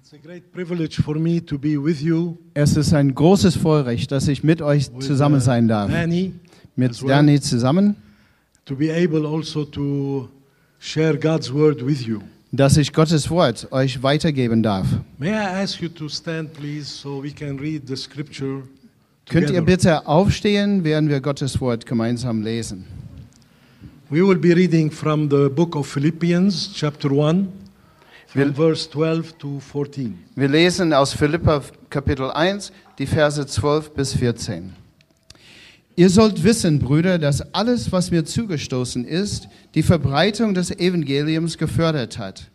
[0.00, 4.10] It's a great privilege for me to be with you, es ist ein großes Vorrecht,
[4.12, 5.90] dass ich mit euch zusammen sein darf.
[5.90, 6.32] Danny,
[6.74, 7.00] Mit.
[7.06, 7.96] Danny zusammen,
[8.64, 10.28] to be able also to
[10.78, 12.20] share God's word with you.
[12.56, 14.86] Dass ich Gottes Wort euch weitergeben darf.
[15.18, 18.62] May I ask you to stand, please, so we can read the scripture
[19.26, 22.84] Könnt ihr bitte aufstehen, während wir Gottes Wort gemeinsam lesen?
[24.10, 27.48] We will be reading from the book of Philippians, chapter 1,
[28.26, 30.18] from verse 12 to 14.
[30.36, 34.83] Wir lesen aus Philippa Kapitel 1, die Verse 12 bis 14.
[35.96, 42.18] Ihr sollt wissen, Brüder, dass alles, was mir zugestoßen ist, die Verbreitung des Evangeliums gefördert
[42.18, 42.50] hat.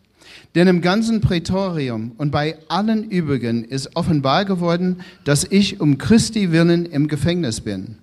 [0.54, 6.52] Denn im ganzen Prätorium und bei allen übrigen ist offenbar geworden, dass ich um Christi
[6.52, 7.96] willen im Gefängnis bin.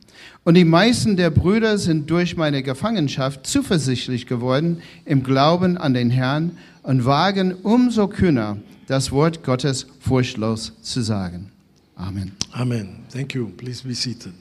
[0.44, 6.10] Und die meisten der Brüder sind durch meine Gefangenschaft zuversichtlich geworden im Glauben an den
[6.10, 8.58] Herrn und wagen umso kühner,
[8.88, 11.52] das Wort Gottes furchtlos zu sagen.
[11.96, 12.32] Amen.
[12.54, 13.00] Amen.
[13.12, 13.50] Thank you.
[13.50, 14.34] Please be seated.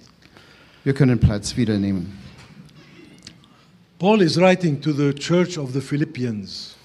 [0.87, 2.17] Wir können Platz wieder nehmen.
[3.99, 6.77] Paul is writing to the church of the Philippians.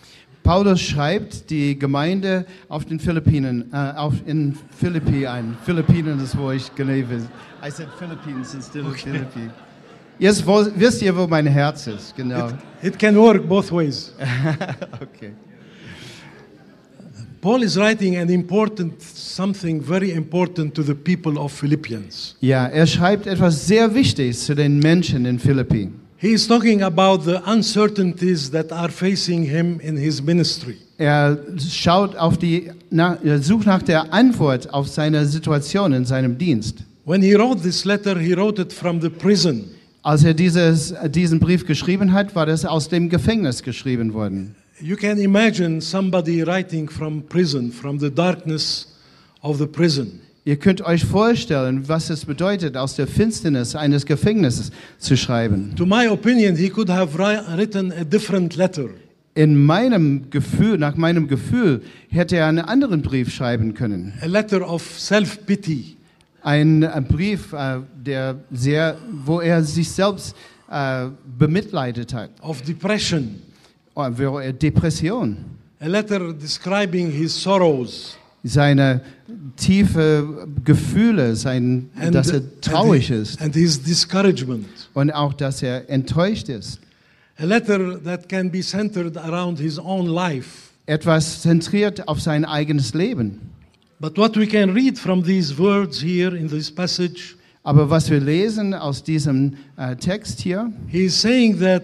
[0.41, 5.55] Paulus schreibt die Gemeinde auf den Philippinen, äh, auf in Philippi ein.
[5.63, 7.27] Philippinen ist, wo ich gelebt bin.
[7.63, 9.51] I said Philippines instead of Philippi.
[10.17, 12.53] Jetzt wisst ihr, wo mein Herz ist, genau.
[12.81, 14.15] It can work both ways.
[14.99, 15.33] okay.
[17.41, 22.35] Paul is writing an important something very important to the people of Philippians.
[22.39, 25.89] Ja, er schreibt etwas sehr Wichtiges zu den Menschen in Philippi.
[26.17, 30.77] He is talking about the uncertainties that are facing him in his ministry.
[30.99, 36.37] Er schaut auf die, na, er sucht nach der Antwort auf seine Situation in seinem
[36.37, 36.83] Dienst.
[37.05, 39.63] When he wrote this letter, he wrote it from the prison.
[40.03, 44.55] Als er dieses, diesen Brief geschrieben hat, war das aus dem Gefängnis geschrieben worden.
[44.81, 48.87] You can imagine somebody writing from prison, from the darkness
[49.43, 50.21] of the prison.
[50.43, 55.75] Ihr könnt euch vorstellen, was es bedeutet, aus der Finsternis eines Gefängnisses zu schreiben.
[55.75, 58.89] To my opinion, he could have ri- written a different letter.
[59.35, 64.13] In meinem Gefühl, nach meinem Gefühl, hätte er einen anderen Brief schreiben können.
[64.21, 65.95] A letter of self-pity.
[66.41, 70.35] Ein äh, Brief, äh, der sehr, wo er sich selbst
[70.71, 71.05] äh,
[71.37, 72.31] bemitleidet hat.
[72.41, 73.35] Of depression.
[73.95, 75.37] Oh, Depression.
[75.81, 78.15] A letter describing his sorrows.
[78.43, 79.01] Seine
[79.55, 84.67] tiefe Gefühle, sein, And- dass er traurig and ist And his discouragement.
[84.93, 86.79] und auch, dass er enttäuscht ist.
[87.37, 90.69] A letter that can be centered around his own life.
[90.85, 93.39] Etwas zentriert auf sein eigenes Leben.
[93.99, 98.19] But what we can read from these words here in this passage, Aber was wir
[98.19, 101.83] lesen aus diesem äh, Text hier, he is saying that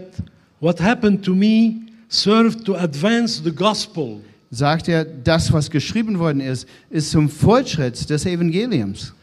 [0.60, 4.22] what happened to me served to advance the gospel.
[4.50, 9.14] sagt er, das, was geschrieben worden ist, ist zum Fortschritt des Evangeliums.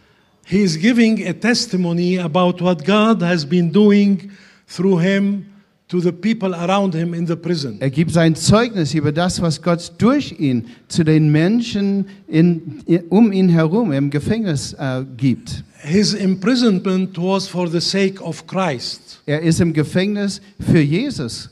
[0.47, 4.31] He is giving a testimony about what God has been doing
[4.67, 5.47] through him
[5.89, 7.77] to the people around him in the prison.
[7.81, 13.33] Er gibt sein Zeugnis über das, was Gott durch ihn zu den Menschen in, um
[13.33, 15.65] ihn herum im Gefängnis äh, gibt.
[15.83, 19.21] His imprisonment was for the sake of Christ.
[19.25, 21.51] Er ist im Gefängnis für Jesus.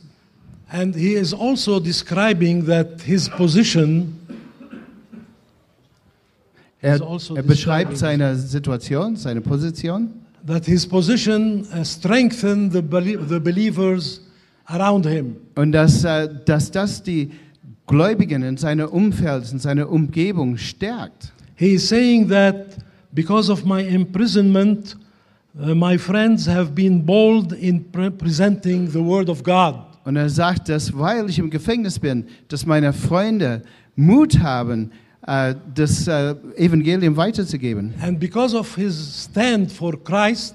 [0.73, 4.19] And he is also describing that his position
[6.85, 6.99] Er,
[7.37, 10.09] er beschreibt seine Situation, seine Position,
[10.45, 12.83] that his position uh, strengthened the,
[13.29, 14.21] the believers
[14.67, 15.37] around him.
[15.55, 17.31] und dass, äh, dass das die
[17.87, 21.33] Gläubigen in seinem Umfeld, in seiner Umgebung stärkt.
[21.55, 22.79] He is saying that
[23.13, 24.97] because of my imprisonment,
[25.61, 29.92] uh, my friends have been bold in pre- presenting the word of God.
[30.05, 33.63] Und er sagt, dass weil ich im Gefängnis bin, dass meine Freunde
[33.95, 34.91] Mut haben,
[35.27, 37.95] äh, das äh, Evangelium weiterzugeben.
[38.01, 40.55] And because of his stand for Christ,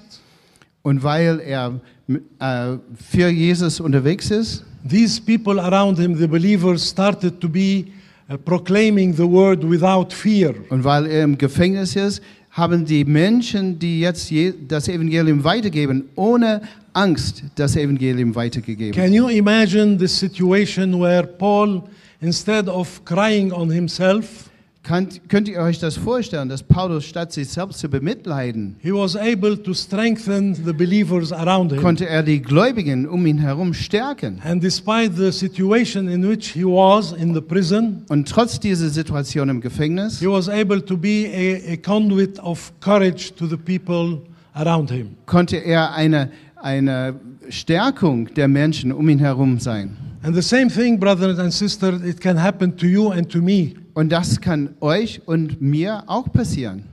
[0.82, 7.40] Und weil er äh, für Jesus unterwegs ist, these people around him, the believers, started
[7.40, 7.86] to be
[8.30, 10.54] uh, proclaiming the word without fear.
[10.70, 16.04] und weil er im Gefängnis ist, haben die Menschen, die jetzt je, das Evangelium weitergeben,
[16.14, 16.62] ohne
[16.98, 18.92] Angst das Evangelium weitergegeben.
[18.92, 21.82] Can you imagine the situation where Paul,
[22.20, 24.44] instead of crying on himself,
[24.84, 29.16] Könnt, könnt ihr euch das vorstellen, dass Paulus statt sich selbst zu bemitleiden, he was
[29.16, 31.82] able to strengthen the believers around him?
[31.82, 34.40] konnte er die Gläubigen um ihn herum stärken.
[34.42, 39.50] And despite the situation in which he was in the prison, Und trotz dieser Situation
[39.50, 44.22] im Gefängnis he was able to be a, a conduit of courage to the people
[44.54, 45.16] around him.
[45.26, 46.30] konnte er eine,
[46.62, 47.14] eine
[47.48, 49.96] Stärkung der Menschen um ihn herum sein.
[50.22, 53.74] And the same thing, brothers and sisters, it can happen to you and to me.
[53.94, 56.84] Und das kann euch und mir auch passieren.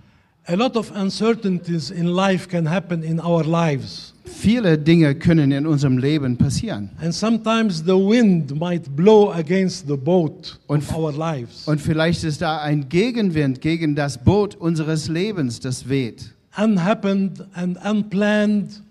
[0.47, 4.13] A lot of uncertainties in life can happen in our lives.
[4.25, 6.91] Viele Dinge können in unserem Leben passieren.
[7.01, 11.67] And sometimes the wind might blow against the boat of our lives.
[11.67, 16.31] Und vielleicht ist da ein Gegenwind gegen das Boot unseres Lebens, das weht.
[16.57, 18.83] Unhappened and unplanned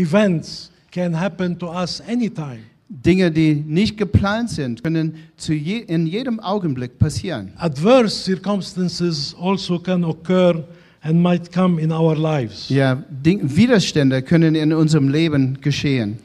[0.00, 2.60] events can happen to us anytime.
[2.88, 7.52] Dinge, die nicht geplant sind, können zu je, in jedem Augenblick passieren.
[7.56, 10.64] Adverse circumstances also can occur
[11.02, 12.68] and might come in our lives.
[12.68, 16.18] Ja, Ding, Widerstände können in unserem Leben geschehen.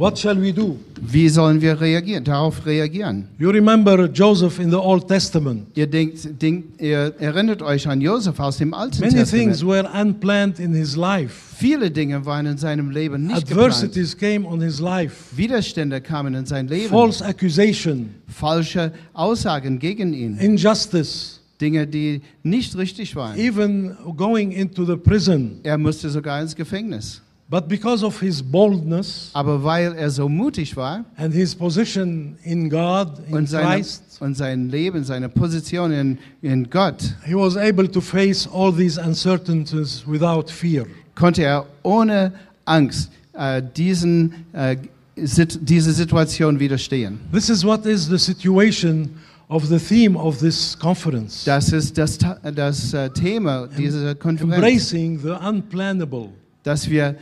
[0.00, 0.78] What shall we do?
[0.98, 3.28] Wie sollen wir reagieren, darauf reagieren?
[3.38, 5.66] You remember Joseph in the Old Testament.
[5.74, 9.62] Ihr, denkt, denkt, ihr erinnert euch an Josef aus dem Alten Many things Testament.
[9.62, 11.54] were unplanned in his life.
[11.58, 13.74] Viele Dinge waren in seinem Leben nicht geplant.
[13.74, 15.36] Adversities came on his life.
[15.36, 16.88] Widerstände kamen in sein Leben.
[16.88, 20.38] False accusation, Falsche Aussagen gegen ihn.
[20.38, 23.38] injustice, Dinge, die nicht richtig waren.
[23.38, 25.60] even going into the prison.
[25.62, 27.20] Er musste sogar ins Gefängnis.
[27.50, 32.70] But because of his boldness Aber weil er so mutig war and his position in
[32.70, 37.56] God, in und, seine, Christ, und sein Leben, seine Position in, in Gott, he was
[37.56, 40.86] able to face all these uncertainties without fear.
[41.16, 42.32] konnte er ohne
[42.66, 44.76] Angst äh, diesen, äh,
[45.16, 47.18] sit, diese Situation widerstehen.
[47.32, 49.10] This is what is the situation
[49.48, 51.44] of the theme of this conference.
[51.44, 52.16] Das ist das,
[52.54, 56.28] das äh, Thema dieser Konferenz, Embracing the unplannable.
[56.62, 57.16] dass wir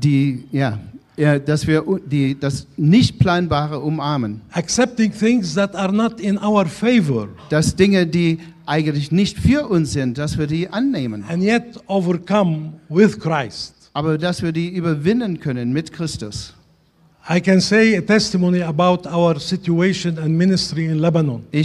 [0.00, 0.78] die, ja,
[1.38, 4.40] dass wir die, das Nicht-Planbare umarmen.
[4.52, 9.92] Accepting things that are not in our favor Dass Dinge, die eigentlich nicht für uns
[9.92, 11.24] sind, dass wir die annehmen.
[11.28, 13.74] and yet overcome with Christ.
[13.92, 16.54] Aber dass wir die überwinden können mit Christus.
[17.28, 17.42] Ich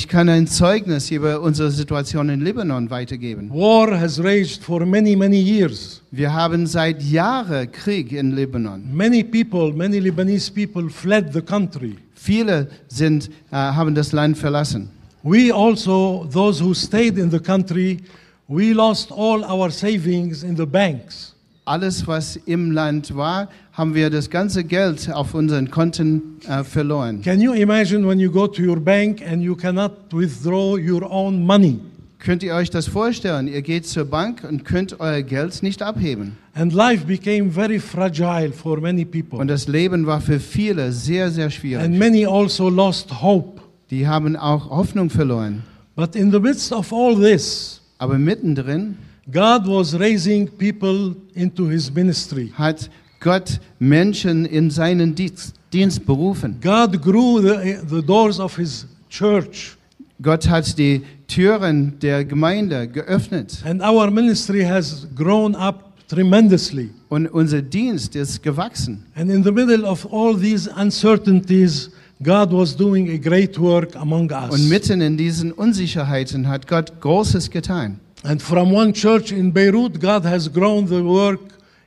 [0.08, 3.50] kann ein Zeugnis über unsere Situation in Libanon weitergeben.
[3.50, 6.02] War has raged for many, many years.
[6.12, 8.84] Wir haben seit Jahren Krieg in Libanon.
[8.94, 11.96] Many people, many Lebanese people fled the country.
[12.16, 14.90] Viele sind, äh, haben das Land verlassen.
[15.24, 18.00] We also, those who stayed in the country,
[18.48, 21.35] we lost all our savings in the banks.
[21.66, 27.24] Alles, was im Land war, haben wir das ganze Geld auf unseren Konten äh, verloren.
[27.24, 31.44] Can you imagine when you go to your bank and you cannot withdraw your own
[31.44, 31.80] money?
[32.20, 33.48] Könnt ihr euch das vorstellen?
[33.48, 36.38] Ihr geht zur Bank und könnt euer Geld nicht abheben.
[36.54, 39.40] And life became very fragile for many people.
[39.40, 41.90] Und das Leben war für viele sehr, sehr And schwierig.
[41.98, 43.62] many also lost hope.
[43.90, 45.64] Die haben auch Hoffnung verloren.
[45.96, 48.98] But in the midst of all this, Aber mittendrin
[49.32, 52.52] God was raising people into his ministry.
[52.56, 56.60] hat Gott Menschen in seinen Dienst, Dienst berufen.
[56.62, 59.76] God grew the, the doors of his church.
[60.22, 63.64] Gott hat die Türen der Gemeinde geöffnet.
[63.66, 66.92] And our ministry has grown up tremendously.
[67.10, 69.06] Und unser Dienst ist gewachsen.
[69.16, 71.90] And in the middle of all these uncertainties,
[72.22, 74.52] God was doing a great work among us.
[74.52, 78.00] Und mitten in diesen Unsicherheiten hat Gott Großes getan.
[78.26, 81.42] And from one church in Beirut, God has grown the work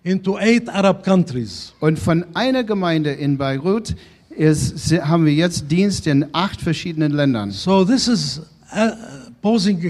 [0.05, 1.73] into eight Arab countries.
[1.81, 3.97] Und von einer Gemeinde in Beirut
[4.31, 7.51] ist, haben wir jetzt Dienst in acht verschiedenen Ländern.
[7.51, 8.41] So this is
[8.73, 9.28] uh, a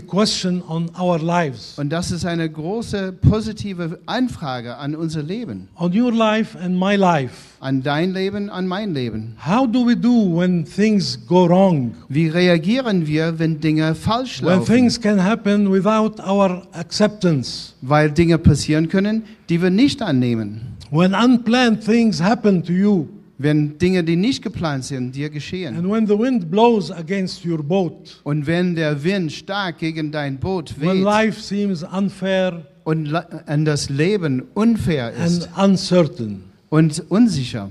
[0.07, 5.93] question on our lives, Und das ist eine große positive Anfrage an unser Leben, on
[5.99, 7.33] your life and my life.
[7.61, 9.35] an dein Leben, an mein Leben.
[9.45, 11.93] How do we do when things go wrong?
[12.09, 14.67] Wie reagieren wir, wenn Dinge falsch When laufen?
[14.67, 17.75] things can happen without our acceptance?
[17.83, 20.77] Weil Dinge passieren können, die wir nicht annehmen.
[20.91, 23.07] When unplanned things happen to you?
[23.41, 25.77] Wenn Dinge, die nicht geplant sind, dir geschehen.
[25.77, 28.21] And when the wind blows against your boat?
[28.25, 33.27] Und wenn der Wind stark gegen dein Boot When weht life seems unfair und la-
[33.47, 36.43] an das Leben unfair ist and uncertain?
[36.71, 37.71] und unsicher.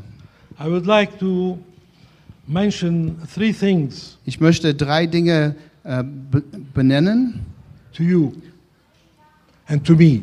[0.59, 1.57] I would like to
[2.47, 5.53] mention three things Ich möchte drei Dinge
[5.83, 6.01] äh,
[6.31, 6.41] be
[6.73, 7.41] benennen
[7.93, 8.31] to you.
[9.67, 10.21] and to me.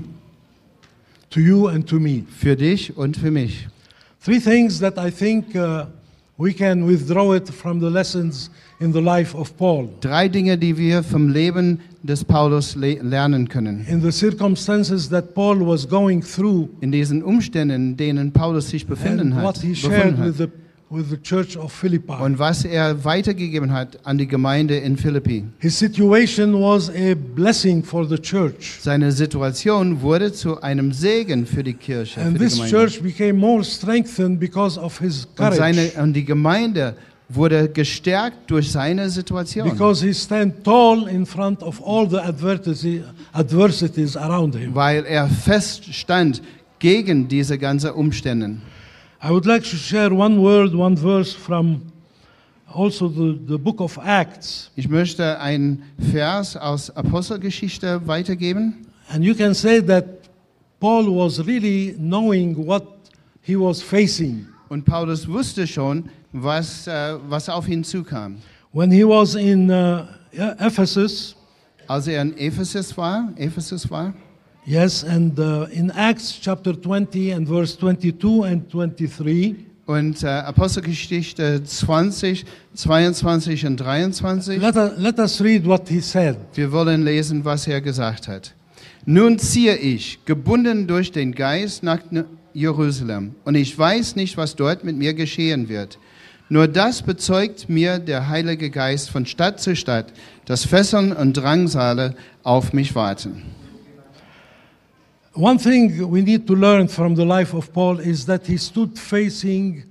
[1.30, 2.22] To you and to me.
[2.30, 3.68] Für dich und für mich.
[4.24, 5.84] Three things that I think uh,
[6.38, 8.48] we can withdraw it from the lessons
[8.80, 9.90] in the life of Paul.
[10.00, 13.84] Drei Dinge, die wir vom Leben des Paulus le lernen können.
[13.86, 19.32] In the circumstances that Paul was going through In diesen Umständen, denen Paulus sich befinden
[19.32, 20.26] and hat, what he shared hat.
[20.26, 20.48] with the,
[20.94, 22.12] with the church of Philippi.
[22.20, 25.44] und was er weitergegeben hat an die Gemeinde in Philippi.
[25.58, 28.78] His situation was a blessing for the church.
[28.80, 32.76] Seine Situation wurde zu einem Segen für die Kirche, And für die this Gemeinde.
[32.76, 35.56] church became more strengthened because of his Und, courage.
[35.56, 36.94] seine, und die Gemeinde
[37.28, 39.68] wurde gestärkt durch seine Situation.
[39.68, 44.74] Because he stand tall in front of all the adversity, adversities around him.
[44.74, 46.42] weil er fest stand
[46.78, 48.56] gegen diese ganzen Umstände.
[49.22, 51.92] I would like to share one word, one verse from
[52.72, 54.70] also the, the book of Acts.
[54.76, 58.86] Ich möchte einen Vers aus Apostelgeschichte weitergeben.
[59.10, 60.04] And you can say that
[60.80, 62.84] Paul was really knowing what
[63.42, 64.46] he was facing.
[64.68, 68.38] Und Paulus wusste schon, was, äh, was auf ihn zukam.
[68.72, 71.36] When he was in uh, Ephesus,
[71.86, 74.14] Als er in Ephesus war, Ephesus war,
[74.66, 79.56] yes, and uh, in Acts chapter 20 and verse 22 and 23,
[79.86, 84.58] und äh, Apostelgeschichte 20, 22 und 23.
[84.60, 86.36] let, us- let us read what he said.
[86.54, 88.54] Wir wollen lesen, was er gesagt hat.
[89.04, 91.98] Nun ziehe ich, gebunden durch den Geist, nach
[92.54, 95.98] Jerusalem, und ich weiß nicht, was dort mit mir geschehen wird.
[96.48, 100.06] Nur das bezeugt mir der Heilige Geist von Stadt zu Stadt,
[100.46, 103.42] dass Fesseln und Drangsale auf mich warten.
[105.36, 108.96] One thing we need to learn from the life of Paul is that he stood
[108.96, 109.82] facing,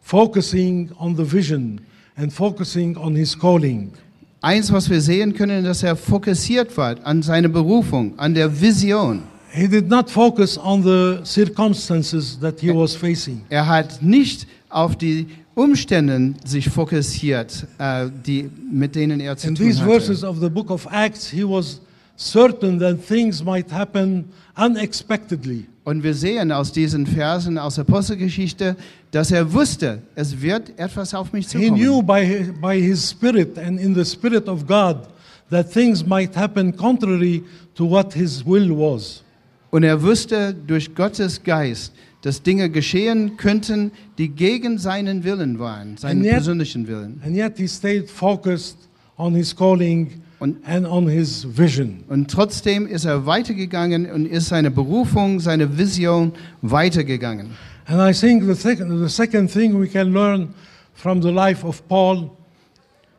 [0.00, 1.84] focusing on the vision
[2.16, 3.92] and focusing on his calling.
[4.40, 9.22] Eins, was wir sehen können, dass er fokussiert war an seine Berufung, an der Vision.
[9.52, 13.42] He did not focus on the circumstances that he was facing.
[13.50, 19.54] Er hat nicht auf die Umstände sich fokussiert, äh, die, mit denen er zu In
[19.54, 21.80] tun these verses of the book of Acts, he was
[22.16, 24.24] certain that things might happen
[24.56, 25.66] unexpectedly.
[25.84, 28.76] Und wir sehen aus diesen Versen aus der Apostelgeschichte,
[29.12, 32.06] dass er wusste, es wird etwas auf mich He knew zukommen.
[32.06, 34.96] by his, by his spirit and in the spirit of God
[35.50, 37.44] that things might happen contrary
[37.76, 39.22] to what his will was.
[39.70, 41.92] Und er wusste durch Gottes Geist,
[42.22, 47.20] dass Dinge geschehen könnten, die gegen seinen Willen waren, seinen And yet- persönlichen Willen.
[47.24, 48.78] And yet he stayed focused
[49.16, 52.04] on his calling and on his vision.
[52.08, 56.32] Und trotzdem ist er weitergegangen und ist seine Berufung, seine Vision
[56.62, 57.50] weitergegangen.
[57.86, 60.48] And I think the, second the second thing we can learn
[60.94, 62.30] from the life of Paul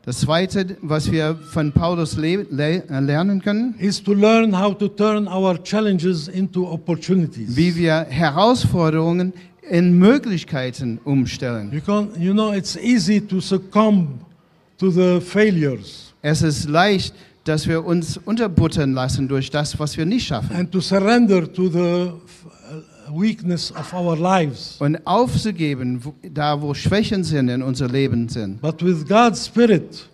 [0.08, 5.28] Das Zweite, was wir von Paulus le lernen können, is to learn how to turn
[5.28, 7.58] our challenges into opportunities.
[7.58, 9.34] wie wir Herausforderungen
[9.70, 11.74] in Möglichkeiten umstellen.
[11.74, 14.20] You, can, you know, it's easy to succumb
[14.78, 17.16] to the failures Es ist leicht,
[17.46, 20.54] dass wir uns unterbuttern lassen durch das, was wir nicht schaffen.
[20.54, 24.76] and to surrender to the uh, weakness of our lives.
[24.80, 26.02] Und aufzugeben,
[26.34, 28.60] da wo Schwächen sind in unser Leben sind.
[28.62, 30.10] But with God's Spirit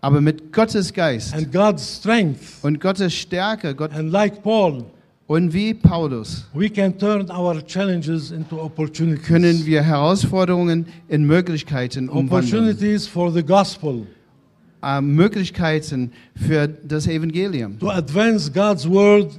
[0.00, 4.84] Aber mit Gottes Geist and God's strength, und Gottes Stärke Gott, and like Paul,
[5.26, 9.26] und wie Paulus we can turn our challenges into opportunities.
[9.26, 12.32] können wir Herausforderungen in Möglichkeiten umwandeln.
[12.64, 14.06] opportunities for the gospel,
[14.82, 17.78] Äh, Möglichkeiten für das Evangelium.
[17.78, 19.30] to advance God's word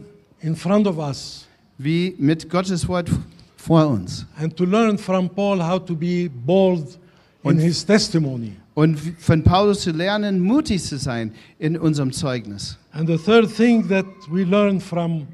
[0.41, 3.09] in front of us, Wie mit Gottes Wort
[3.57, 4.25] vor uns.
[4.37, 6.99] and to learn from Paul how to be bold
[7.43, 8.53] in Und- his testimony.
[8.73, 12.77] Und von Paulus zu lernen, mutig zu sein in unserem Zeugnis.
[12.93, 15.27] And the third thing that we learn from,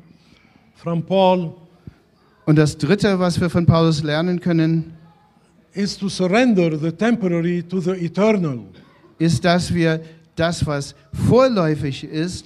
[0.75, 1.53] from Paul
[2.45, 4.93] Und das Dritte, was wir von Paulus lernen können,
[5.73, 8.59] is to surrender the temporary to the eternal.
[9.19, 10.01] Ist, dass wir
[10.35, 10.95] das, was
[11.27, 12.45] vorläufig ist,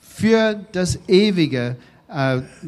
[0.00, 1.76] für das Ewige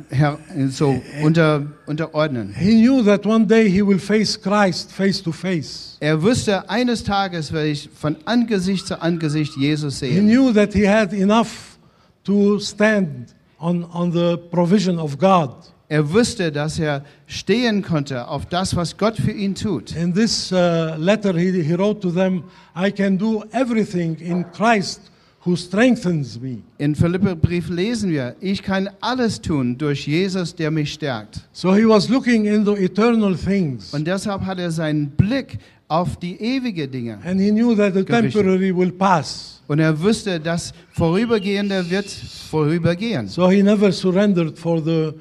[0.09, 0.39] her,
[0.71, 2.55] so unter, unterordnen.
[2.55, 5.99] He knew that one day he will face Christ face to face.
[6.01, 10.27] Er wusste, eines Tages werde ich von Angesicht zu Angesicht Jesus He sehen.
[10.27, 11.79] knew that he had enough
[12.25, 15.51] to stand on, on the provision of God.
[15.89, 19.95] Er wusste, dass er stehen konnte auf das, was Gott für ihn tut.
[19.95, 25.01] In this uh, letter, he, he wrote to them, I can do everything in Christ
[25.45, 26.63] who strengthens me.
[26.79, 31.41] In Philipperbrief lesen wir, ich kann alles tun durch Jesus, der mich stärkt.
[31.53, 33.93] So he was looking into eternal things.
[33.93, 37.19] Und deshalb hat er seinen Blick auf die ewige Dinge.
[37.25, 38.33] And he knew that the gerichtet.
[38.33, 39.63] temporary will pass.
[39.69, 42.09] Und er wusste, das Vorübergehende wird
[42.51, 43.29] vorübergehen.
[43.29, 45.13] So he never surrendered for the.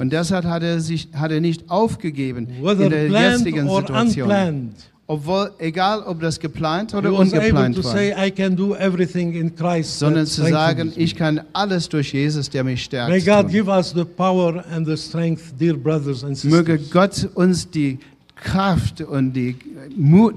[0.00, 4.22] Und deshalb hat er, sich, hat er nicht aufgegeben Whether in der jetzigen Situation.
[4.22, 4.74] unplanned.
[5.06, 9.98] Obwohl, egal ob das geplant oder ungeplant war, say, I can do everything in Christ.
[9.98, 13.10] sondern zu sagen, strengthens me." ich kann alles durch Jesus, der mich stärkt.
[13.10, 13.50] May God tun.
[13.50, 16.78] give us the power and the strength, dear brothers and Möge.
[16.92, 17.98] Gott uns die
[18.36, 19.56] Kraft und die,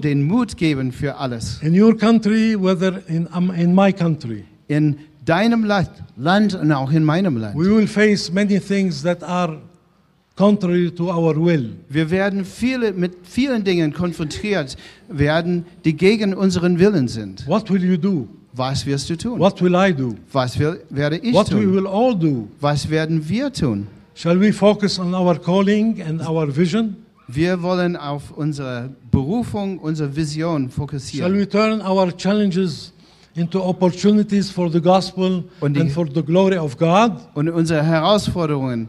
[0.02, 1.60] den Mut geben für alles.
[1.62, 7.04] In your country, whether in, um, in my country, In deinem Land, und auch in
[7.04, 7.56] meinem Land.
[7.56, 9.58] we will face many things that are
[10.36, 11.76] contrary to our will.
[11.88, 14.76] Wir werden viele, mit vielen Dingen konfrontiert
[15.08, 17.46] werden, die gegen unseren Willen sind.
[17.46, 18.28] What will you do?
[18.52, 19.38] Was wirst du tun?
[19.38, 20.14] What will I do?
[20.32, 21.74] Was will, werde ich What we tun?
[21.74, 22.48] will all do?
[22.60, 23.88] Was werden wir tun?
[24.14, 26.96] Shall we focus on our calling and our vision?
[27.26, 31.34] Wir wollen auf unsere Berufung, unsere Vision Shall fokussieren.
[31.36, 32.92] we turn our challenges
[33.36, 37.12] into opportunities for the gospel Und die- and for the glory of God?
[37.34, 38.88] Und unsere Herausforderungen,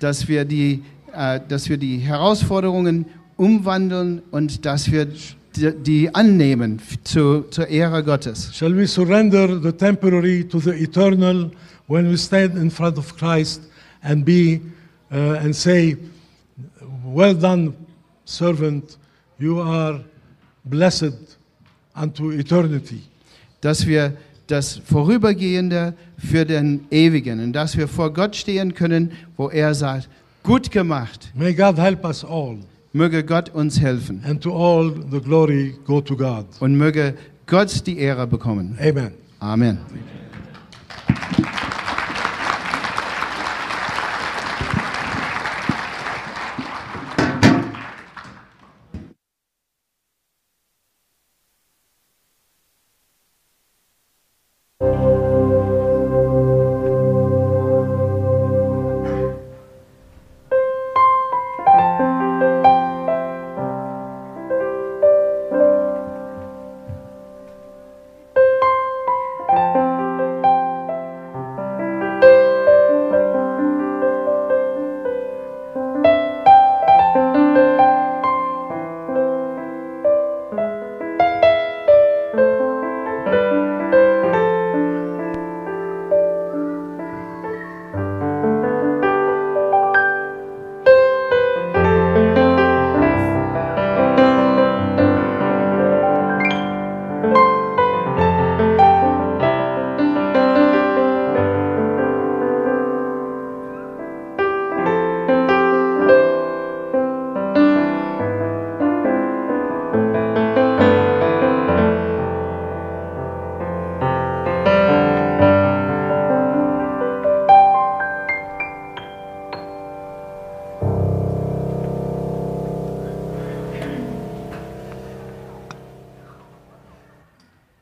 [0.00, 0.82] dass wir die,
[1.14, 5.06] äh, dass wir die Herausforderungen umwandeln und dass wir
[5.56, 8.50] die, die annehmen zu, zur Ehre Gottes.
[8.54, 11.50] Shall we surrender the temporary to the eternal
[11.88, 13.62] when we stand in front of Christ
[14.02, 14.60] and be
[15.10, 15.96] uh, and say,
[17.04, 17.72] "Well done,
[18.24, 18.98] servant.
[19.38, 20.00] You are
[20.64, 21.38] blessed
[21.94, 23.00] unto eternity."
[23.66, 24.12] Dass wir
[24.46, 30.08] das Vorübergehende für den Ewigen und dass wir vor Gott stehen können, wo er sagt,
[30.44, 32.58] gut gemacht, May God help us all,
[32.92, 36.46] möge Gott uns helfen and to all the glory go to God.
[36.60, 37.14] und möge
[37.48, 38.78] Gott die Ehre bekommen.
[38.80, 39.10] Amen.
[39.40, 39.78] Amen.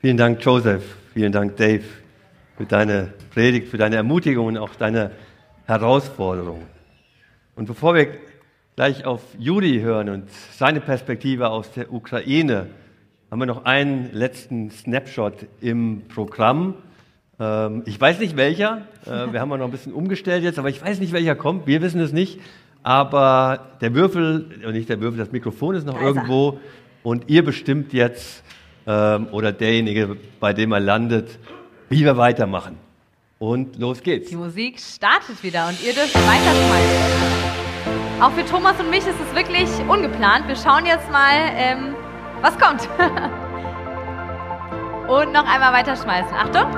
[0.04, 0.84] Vielen Dank, Joseph.
[1.14, 1.82] Vielen Dank, Dave,
[2.58, 5.12] für deine Predigt, für deine Ermutigung und auch deine
[5.64, 6.60] Herausforderung.
[7.56, 8.08] Und bevor wir
[8.76, 12.66] gleich auf Juri hören und seine Perspektive aus der Ukraine,
[13.30, 16.74] haben wir noch einen letzten Snapshot im Programm.
[17.40, 18.86] Ähm, ich weiß nicht welcher.
[19.06, 21.66] Äh, wir haben noch ein bisschen umgestellt jetzt, aber ich weiß nicht welcher kommt.
[21.66, 22.40] Wir wissen es nicht.
[22.82, 26.60] Aber der Würfel, äh, nicht der Würfel, das Mikrofon ist noch Da ist irgendwo.
[27.02, 28.44] Und ihr bestimmt jetzt,
[28.86, 31.38] ähm, oder derjenige, bei dem er landet,
[31.88, 32.78] wie wir weitermachen.
[33.38, 34.30] Und los geht's.
[34.30, 38.20] Die Musik startet wieder und ihr dürft weiterschmeißen.
[38.20, 40.46] Auch für Thomas und mich ist es wirklich ungeplant.
[40.48, 41.94] Wir schauen jetzt mal, ähm,
[42.40, 42.82] was kommt.
[45.08, 46.32] und noch einmal weiterschmeißen.
[46.32, 46.72] Achtung.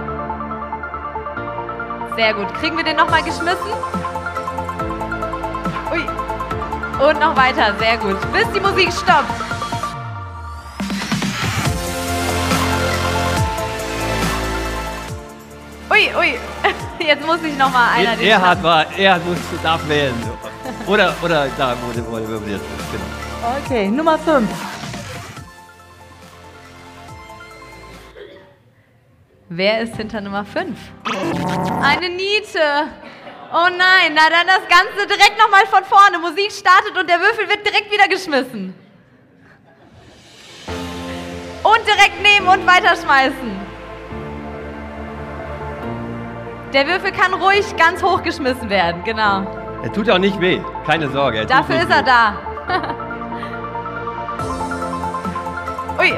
[2.17, 2.53] Sehr gut.
[2.55, 3.71] Kriegen wir den nochmal geschmissen?
[5.93, 6.01] Ui.
[7.07, 7.75] Und noch weiter.
[7.79, 8.17] Sehr gut.
[8.33, 9.56] Bis die Musik stoppt.
[15.97, 16.39] Ui, ui.
[17.07, 20.15] Jetzt muss ich nochmal einer den Erhard war, Erhard muss, darf wählen.
[20.87, 22.93] Oder, oder da, wo der, wo der Würfel jetzt ist.
[22.93, 23.57] Genau.
[23.65, 24.49] Okay, Nummer 5.
[29.49, 30.77] Wer ist hinter Nummer 5?
[31.83, 32.89] Eine Niete.
[33.53, 36.19] Oh nein, na dann das Ganze direkt nochmal von vorne.
[36.19, 38.75] Musik startet und der Würfel wird direkt wieder geschmissen.
[41.63, 43.76] Und direkt nehmen und weiterschmeißen.
[46.73, 49.47] Der Würfel kann ruhig ganz hoch geschmissen werden, genau.
[49.83, 51.39] Er tut auch nicht weh, keine Sorge.
[51.39, 52.05] er tut Dafür ist er weh.
[52.05, 52.37] da.
[55.99, 56.13] Ui.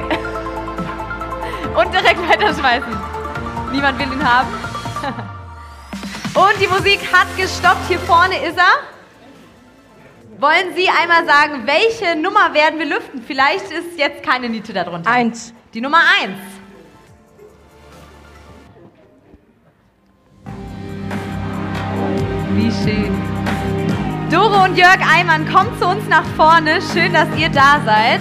[1.81, 2.97] Und direkt weiterschmeißen.
[3.73, 4.49] Niemand will ihn haben.
[6.35, 7.87] Und die Musik hat gestoppt.
[7.89, 8.81] Hier vorne ist er.
[10.41, 13.23] Wollen Sie einmal sagen, welche Nummer werden wir lüften?
[13.27, 15.11] Vielleicht ist jetzt keine Niete darunter.
[15.11, 15.53] Eins.
[15.75, 16.39] Die Nummer eins.
[24.51, 26.81] Doro und Jörg Eimann, kommt zu uns nach vorne.
[26.95, 28.21] Schön, dass ihr da seid.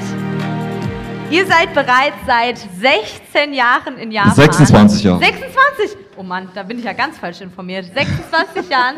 [1.32, 4.34] Ihr seid bereits seit 16 Jahren in Japan.
[4.36, 5.20] 26 Jahre.
[5.20, 5.98] 26?
[6.18, 7.86] Oh Mann, da bin ich ja ganz falsch informiert.
[7.94, 8.96] 26 Jahren.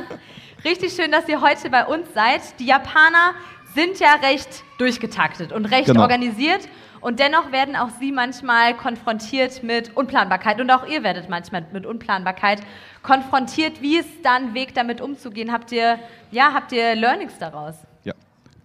[0.66, 2.42] Richtig schön, dass ihr heute bei uns seid.
[2.60, 3.36] Die Japaner
[3.76, 6.02] sind ja recht durchgetaktet und recht Genau.
[6.02, 6.62] organisiert.
[7.02, 10.60] Und dennoch werden auch sie manchmal konfrontiert mit Unplanbarkeit.
[10.60, 12.62] Und auch ihr werdet manchmal mit Unplanbarkeit
[13.04, 13.82] konfrontiert.
[13.82, 15.52] Wie ist dann Weg, damit umzugehen?
[15.52, 16.00] Habt ihr,
[16.32, 17.76] ja, habt ihr Learnings daraus?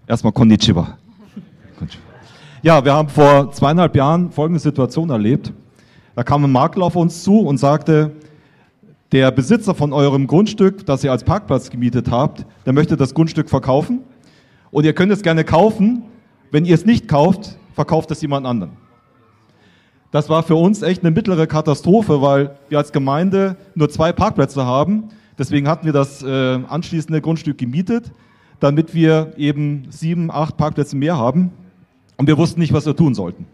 [0.06, 0.98] Erstmal Konnichiwa.
[1.78, 2.02] Konnichiwa.
[2.62, 5.50] Ja, wir haben vor zweieinhalb Jahren folgende Situation erlebt.
[6.14, 8.12] Da kam ein Makler auf uns zu und sagte,
[9.12, 13.48] der Besitzer von eurem Grundstück, das ihr als Parkplatz gemietet habt, der möchte das Grundstück
[13.48, 14.00] verkaufen.
[14.70, 16.02] Und ihr könnt es gerne kaufen.
[16.50, 18.72] Wenn ihr es nicht kauft, verkauft es jemand anderen.
[20.10, 24.64] Das war für uns echt eine mittlere Katastrophe, weil wir als Gemeinde nur zwei Parkplätze
[24.64, 25.08] haben.
[25.36, 28.12] Deswegen hatten wir das äh, anschließende Grundstück gemietet,
[28.60, 31.50] damit wir eben sieben, acht Parkplätze mehr haben.
[32.16, 33.46] Und wir wussten nicht, was wir tun sollten.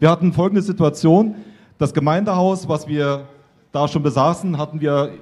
[0.00, 1.34] Wir hatten folgende Situation.
[1.78, 3.26] Das Gemeindehaus, was wir
[3.72, 5.12] da schon besaßen, hatten wir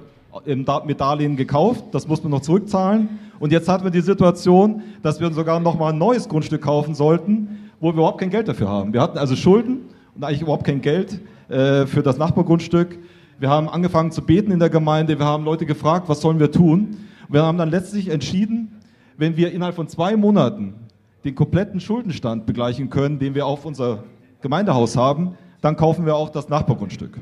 [0.85, 1.85] mit Darlehen gekauft.
[1.91, 3.07] Das mussten wir noch zurückzahlen.
[3.39, 6.95] Und jetzt hatten wir die Situation, dass wir sogar noch mal ein neues Grundstück kaufen
[6.95, 8.93] sollten, wo wir überhaupt kein Geld dafür haben.
[8.93, 9.79] Wir hatten also Schulden
[10.15, 11.19] und eigentlich überhaupt kein Geld
[11.49, 12.97] äh, für das Nachbargrundstück.
[13.39, 15.17] Wir haben angefangen zu beten in der Gemeinde.
[15.17, 16.97] Wir haben Leute gefragt, was sollen wir tun?
[17.27, 18.79] Wir haben dann letztlich entschieden,
[19.17, 20.75] wenn wir innerhalb von zwei Monaten
[21.23, 24.03] den kompletten Schuldenstand begleichen können, den wir auf unser
[24.41, 27.19] Gemeindehaus haben, dann kaufen wir auch das Nachbargrundstück.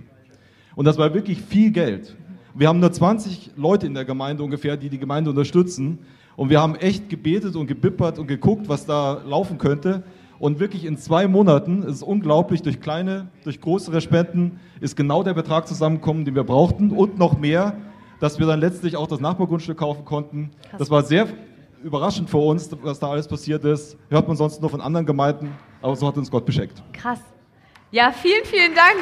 [0.76, 2.16] Und das war wirklich viel Geld.
[2.54, 6.00] Wir haben nur 20 Leute in der Gemeinde ungefähr, die die Gemeinde unterstützen.
[6.36, 10.04] Und wir haben echt gebetet und gebippert und geguckt, was da laufen könnte.
[10.40, 15.22] Und wirklich in zwei Monaten, es ist unglaublich, durch kleine, durch größere Spenden ist genau
[15.22, 17.76] der Betrag zusammengekommen, den wir brauchten und noch mehr,
[18.22, 20.52] dass wir dann letztlich auch das Nachbargrundstück kaufen konnten.
[20.78, 21.28] Das war sehr
[21.84, 23.98] überraschend für uns, was da alles passiert ist.
[24.10, 26.82] Hört man sonst nur von anderen Gemeinden, aber so hat uns Gott beschenkt.
[26.94, 27.20] Krass.
[27.92, 28.98] Ja, vielen, vielen Dank.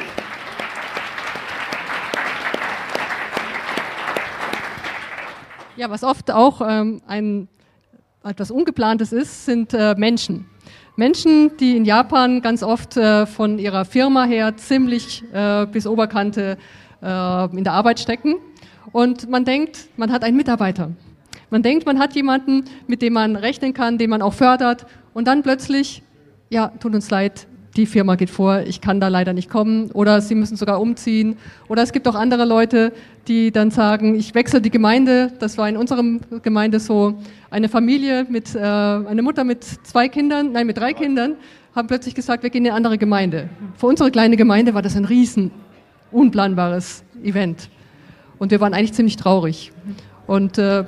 [5.76, 7.48] Ja, was oft auch ähm, ein
[8.24, 10.50] etwas Ungeplantes ist, sind äh, Menschen.
[11.00, 16.58] Menschen, die in Japan ganz oft äh, von ihrer Firma her ziemlich äh, bis Oberkante
[17.04, 18.38] äh, in der Arbeit stecken.
[18.92, 20.90] Und man denkt, man hat einen Mitarbeiter.
[21.52, 24.88] Man denkt, man hat jemanden, mit dem man rechnen kann, den man auch fördert.
[25.14, 26.02] Und dann plötzlich,
[26.50, 27.46] ja, tut uns leid,
[27.78, 29.92] die Firma geht vor, ich kann da leider nicht kommen.
[29.92, 31.38] Oder sie müssen sogar umziehen.
[31.68, 32.92] Oder es gibt auch andere Leute,
[33.28, 35.32] die dann sagen, ich wechsle die Gemeinde.
[35.40, 37.20] Das war in unserem Gemeinde so.
[37.50, 41.36] Eine Familie mit, äh, eine Mutter mit zwei Kindern, nein, mit drei Kindern,
[41.76, 43.50] haben plötzlich gesagt, wir gehen in eine andere Gemeinde.
[43.76, 45.52] Für unsere kleine Gemeinde war das ein riesen,
[46.12, 47.70] unplanbares Event.
[48.40, 49.72] Und wir waren eigentlich ziemlich traurig.
[50.26, 50.84] Und äh,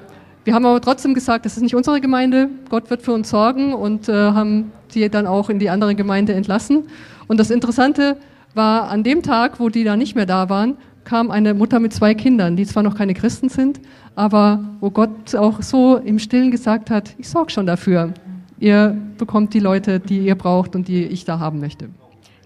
[0.45, 3.73] wir haben aber trotzdem gesagt, das ist nicht unsere Gemeinde, Gott wird für uns sorgen
[3.73, 6.87] und äh, haben sie dann auch in die andere Gemeinde entlassen.
[7.27, 8.17] Und das Interessante
[8.55, 11.93] war, an dem Tag, wo die da nicht mehr da waren, kam eine Mutter mit
[11.93, 13.79] zwei Kindern, die zwar noch keine Christen sind,
[14.15, 18.13] aber wo Gott auch so im Stillen gesagt hat, ich sorge schon dafür.
[18.59, 21.89] Ihr bekommt die Leute, die ihr braucht und die ich da haben möchte.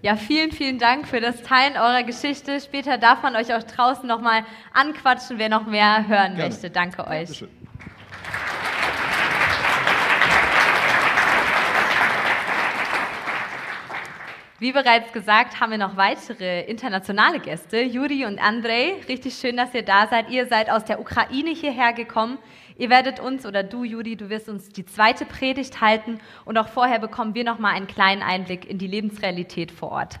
[0.02, 2.60] Ja, vielen, vielen Dank für das Teilen eurer Geschichte.
[2.60, 4.42] Später darf man euch auch draußen nochmal
[4.74, 6.48] anquatschen, wer noch mehr hören Gerne.
[6.50, 6.70] möchte.
[6.70, 7.28] Danke euch.
[7.28, 7.63] Dankeschön.
[14.64, 18.94] Wie bereits gesagt, haben wir noch weitere internationale Gäste, Juri und Andrei.
[19.08, 20.30] Richtig schön, dass ihr da seid.
[20.30, 22.38] Ihr seid aus der Ukraine hierher gekommen.
[22.78, 26.68] Ihr werdet uns, oder du, Juri, du wirst uns die zweite Predigt halten und auch
[26.68, 30.18] vorher bekommen wir noch mal einen kleinen Einblick in die Lebensrealität vor Ort.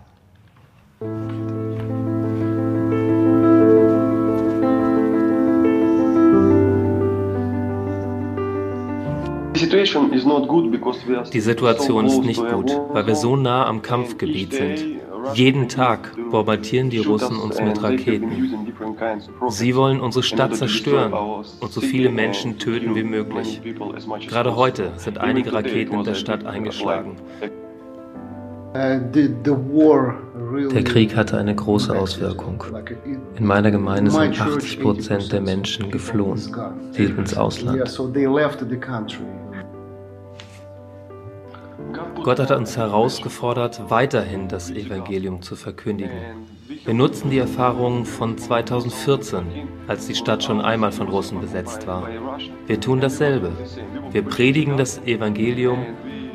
[11.32, 15.04] Die Situation ist nicht gut, weil wir so nah am Kampfgebiet sind.
[15.32, 18.74] Jeden Tag bombardieren die Russen uns mit Raketen.
[19.48, 23.60] Sie wollen unsere Stadt zerstören und so viele Menschen töten wie möglich.
[24.28, 27.16] Gerade heute sind einige Raketen in der Stadt eingeschlagen.
[28.74, 32.62] Der Krieg hatte eine große Auswirkung.
[33.36, 36.38] In meiner Gemeinde sind 80 Prozent der Menschen geflohen.
[36.90, 37.78] Sie sind ins Ausland.
[42.24, 46.16] Gott hat uns herausgefordert, weiterhin das Evangelium zu verkündigen.
[46.82, 49.42] Wir nutzen die Erfahrungen von 2014,
[49.88, 52.08] als die Stadt schon einmal von Russen besetzt war.
[52.66, 53.52] Wir tun dasselbe.
[54.10, 55.84] Wir predigen das Evangelium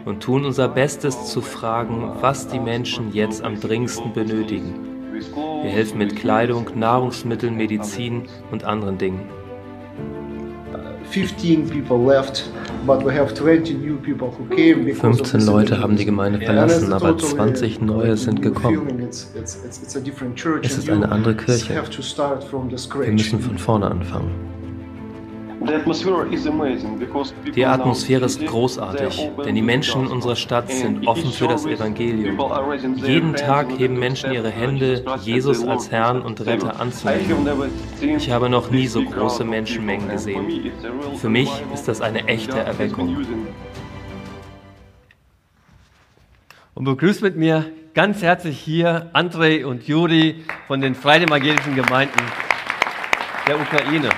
[0.05, 4.75] und tun unser Bestes zu fragen, was die Menschen jetzt am dringendsten benötigen.
[5.63, 9.38] Wir helfen mit Kleidung, Nahrungsmitteln, Medizin und anderen Dingen.
[11.09, 11.69] 15
[15.45, 19.09] Leute haben die Gemeinde verlassen, aber 20 neue sind gekommen.
[20.61, 21.73] Es ist eine andere Kirche.
[21.73, 24.58] Wir müssen von vorne anfangen.
[27.55, 32.39] Die Atmosphäre ist großartig, denn die Menschen in unserer Stadt sind offen für das Evangelium.
[32.95, 37.47] Jeden Tag heben Menschen ihre Hände, Jesus als Herrn und Retter anzunehmen.
[38.01, 40.71] Ich habe noch nie so große Menschenmengen gesehen.
[41.17, 43.17] Für mich ist das eine echte Erweckung.
[46.73, 52.21] Und begrüßt mit mir ganz herzlich hier Andrei und Juri von den Freien Evangelischen Gemeinden
[53.45, 54.09] der Ukraine.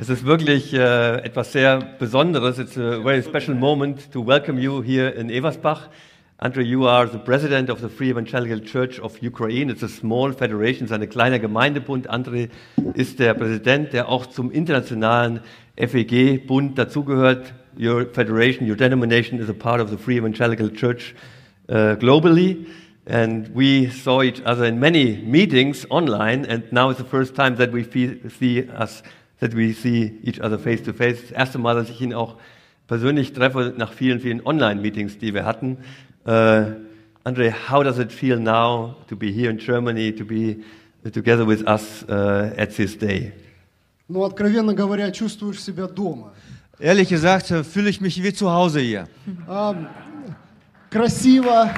[0.00, 2.60] Es ist wirklich äh, etwas sehr Besonderes.
[2.60, 5.88] It's a very special moment to welcome you here in Eversbach.
[6.36, 9.72] Andre, you are the president of the Free Evangelical Church of Ukraine.
[9.72, 12.08] It's a small federation, es ist ein kleiner Gemeindebund.
[12.08, 12.46] Andre
[12.94, 15.40] ist der Präsident, der auch zum internationalen
[15.76, 17.52] FEG-Bund dazugehört.
[17.76, 21.16] Your federation, your denomination is a part of the Free Evangelical Church
[21.68, 22.68] uh, globally.
[23.04, 27.56] And we saw each other in many meetings online, and now it's the first time
[27.56, 29.02] that we see us
[29.39, 31.21] that we see each other face to face.
[31.21, 32.37] Das erste Mal, dass ich ihn auch
[32.87, 35.77] persönlich treffe nach vielen, vielen Online-Meetings, die wir hatten.
[36.25, 36.75] Uh,
[37.25, 40.57] Andre, how does it feel now to be here in Germany, to be
[41.11, 43.33] together with us uh, at this day?
[44.09, 46.33] Ну, откровенно говоря, чувствуешь себя дома.
[46.79, 49.07] Ehrlich gesagt, fühle ich mich wie zu Hause hier.
[49.47, 49.73] А,
[50.89, 51.69] красиво.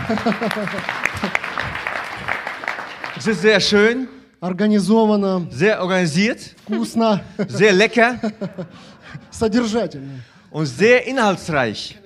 [3.18, 4.08] Es ist sehr schön.
[4.40, 5.48] Организовано.
[5.52, 6.40] Sehr organisiert.
[6.66, 7.22] Вкусно.
[7.48, 8.20] Sehr lecker.
[9.32, 10.22] Содержательно.
[10.52, 11.98] Und sehr inhaltsreich.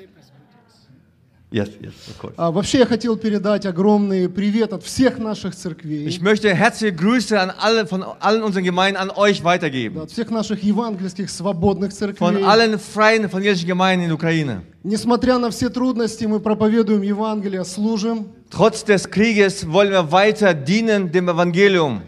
[1.52, 2.34] Yes, yes, of course.
[2.38, 6.06] А, вообще я хотел передать огромный привет от всех наших церквей.
[6.08, 10.00] Ich möchte herzliche Grüße an alle von allen unseren Gemeinden an euch weitergeben.
[10.00, 12.20] От всех наших евангельских свободных церквей.
[12.20, 14.62] Von allen freien evangelischen Gemeinden in der Ukraine.
[14.84, 18.28] Несмотря на все трудности, мы проповедуем Евангелие, служим.
[18.52, 22.04] Trotz des Krieges wollen wir weiter dienen dem Evangelium.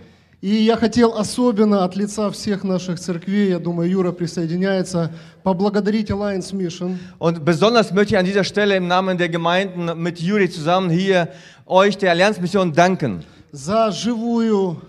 [0.46, 5.10] И я хотел особенно от лица всех наших церквей, я думаю, Юра присоединяется,
[5.42, 6.98] поблагодарить Alliance Mission.
[7.18, 11.32] Und besonders möchte ich an dieser Stelle im Namen der Gemeinden mit Juri zusammen hier
[11.66, 13.24] euch der Allianz Mission danken.
[13.50, 14.80] За живую,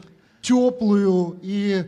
[0.43, 1.85] теплую и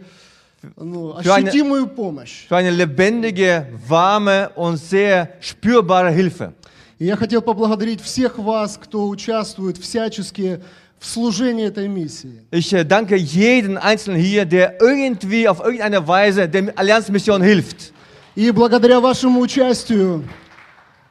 [0.76, 2.48] ну, ощутимую помощь.
[2.48, 6.54] Für eine lebendige, warme und sehr spürbare Hilfe.
[6.98, 10.60] И я хотел поблагодарить всех вас, кто участвует всячески
[10.99, 12.47] в служении этой миссии.
[12.51, 17.93] Ich danke jeden Einzelnen hier, der irgendwie auf irgendeine Weise der Allianzmission hilft.
[18.35, 20.25] И благодаря вашему участию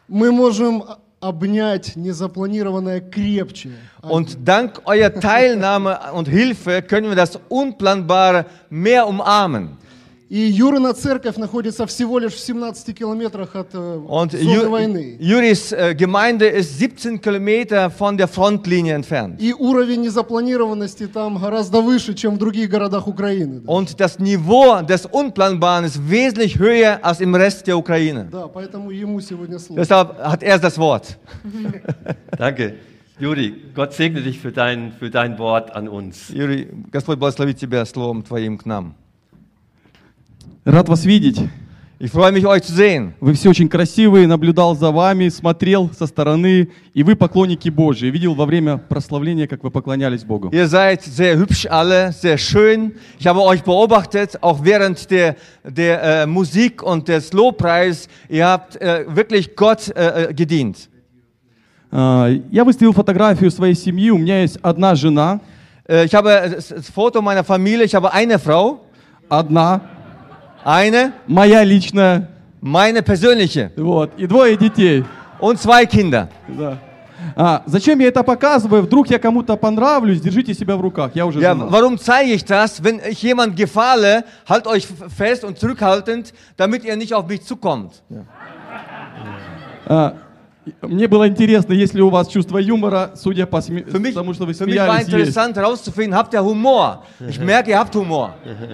[0.07, 0.83] мы можем
[1.21, 3.71] обнять незапланированное крепче.
[4.01, 9.77] Und dank eurer Teilnahme und Hilfe können wir das Unplanbare mehr umarmen.
[10.33, 15.17] И Юрина церковь находится всего лишь в 17 километрах от Und зоны Ju войны.
[15.19, 19.39] Juris äh, Gemeinde ist 17 Kilometer von der Frontlinie entfernt.
[19.39, 23.61] И уровень незапланированности там гораздо выше, чем в других городах Украины.
[23.67, 28.27] Und das Niveau des Unplanbaren ist wesentlich höher als im Rest der Ukraine.
[28.31, 29.81] Да, поэтому ему сегодня слово.
[29.81, 31.19] Deshalb hat er das Wort.
[32.39, 32.77] Danke.
[33.19, 36.29] Juri, Gott segne dich für dein, für dein Wort an uns.
[36.29, 38.95] Юрий, Господь благословит тебя словом твоим к нам.
[40.68, 41.40] Рад вас видеть.
[41.98, 43.14] Ich freue mich, euch zu sehen.
[43.20, 48.08] Вы все очень красивые, наблюдал за вами, смотрел со стороны, и вы поклонники Божьи.
[48.10, 50.50] Видел во время прославления, как вы поклонялись Богу.
[50.50, 52.92] Ihr seid sehr hübsch alle, sehr schön.
[53.18, 58.06] Ich habe euch beobachtet, auch während der, der äh, Musik und des Lobpreis.
[58.28, 60.90] Ihr habt äh, wirklich Gott äh, gedient.
[61.90, 64.10] А, Я выставил фотографию своей семьи.
[64.10, 65.40] У меня есть одна жена.
[65.88, 67.86] Äh, Ich habe das Foto meiner Familie.
[67.86, 68.84] Ich habe eine Frau.
[69.30, 69.80] Одна.
[70.67, 71.11] Eine.
[71.27, 72.27] Моя личная.
[72.61, 73.71] Meine persönliche.
[73.75, 74.11] Вот.
[74.17, 75.03] И двое детей.
[75.39, 76.29] Und zwei Kinder.
[76.47, 76.77] Да.
[77.35, 78.83] А, зачем я это показываю?
[78.83, 81.11] Вдруг я кому-то понравлюсь, держите себя в руках.
[81.15, 81.71] Я уже Ja, женат.
[81.71, 82.81] warum zeige ich das?
[82.83, 87.43] Wenn ich jemand gefalle, halt euch f- fest und zurückhaltend, damit ihr nicht auf mich
[87.43, 88.03] zukommt.
[89.87, 90.13] А,
[90.82, 93.82] Мне было интересно, есть ли у вас чувство юмора, судя по сме...
[93.82, 97.02] тому, что вы Für mich war смеялись, interessant herauszufinden, habt ihr Humor?
[97.28, 98.30] Ich merke, ihr habt Humor.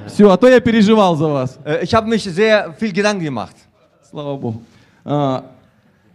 [0.07, 1.59] Все, а то я переживал за вас.
[1.65, 3.57] Äh, Ich habe mich sehr viel Gedanken gemacht.
[4.11, 4.63] Слава Богу.
[5.05, 5.45] А,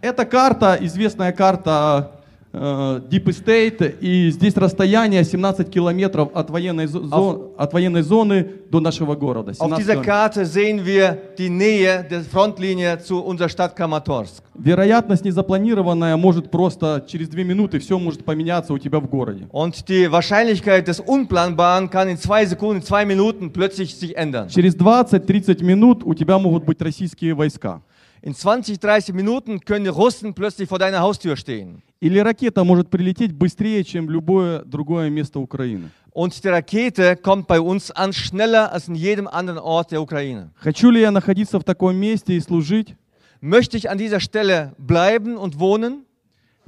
[0.02, 2.10] Это карта, известная карта
[2.52, 8.80] Deep Estate, и здесь расстояние 17 километров от военной, зо- зо- от военной зоны до
[8.80, 9.52] нашего города.
[9.52, 10.02] Auf 17 dieser.
[10.02, 14.42] Karte sehen wir die Nähe der Frontlinie zu unserer Stadt Kramatorsk.
[14.56, 19.46] Вероятность незапланированная может просто через две минуты все может поменяться у тебя в городе.
[19.52, 24.48] Und die Wahrscheinlichkeit des Unplanbaren kann in zwei Sekunden, zwei Minuten plötzlich sich ändern.
[24.48, 27.80] Через 20-30 минут у тебя могут быть российские войска.
[28.22, 31.82] In 20, 30 Minuten können Russen plötzlich vor deiner Haustür stehen.
[32.00, 35.90] Или ракета может прилететь быстрее, чем любое другое место Украины.
[36.12, 40.50] Und die Rakete kommt bei uns an schneller als in jedem anderen Ort der Ukraine.
[40.56, 42.94] Хочу ли я находиться в таком месте и служить?
[43.40, 46.04] Möchte ich an dieser Stelle bleiben und wohnen?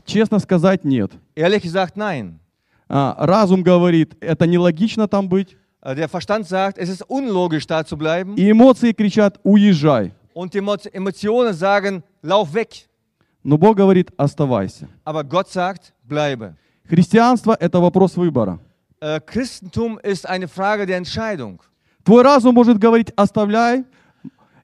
[0.07, 1.11] Честно сказать, нет.
[1.35, 2.39] Ehrlich gesagt, nein.
[2.89, 5.57] А, разум говорит, это нелогично там быть.
[5.83, 8.37] Äh, Der Verstand sagt, es ist unlogisch, da zu bleiben.
[8.37, 10.13] И эмоции кричат, уезжай.
[10.35, 12.89] Und die Emo- Emotionen sagen, lauf weg.
[13.45, 14.89] Но Бог говорит, оставайся.
[15.05, 16.55] Aber Gott sagt, bleibe.
[16.89, 18.59] Христианство– это вопрос выбора.
[19.01, 21.61] Äh, Christentum ist eine Frage der Entscheidung.
[22.05, 23.85] Твой разум может говорить, оставляй.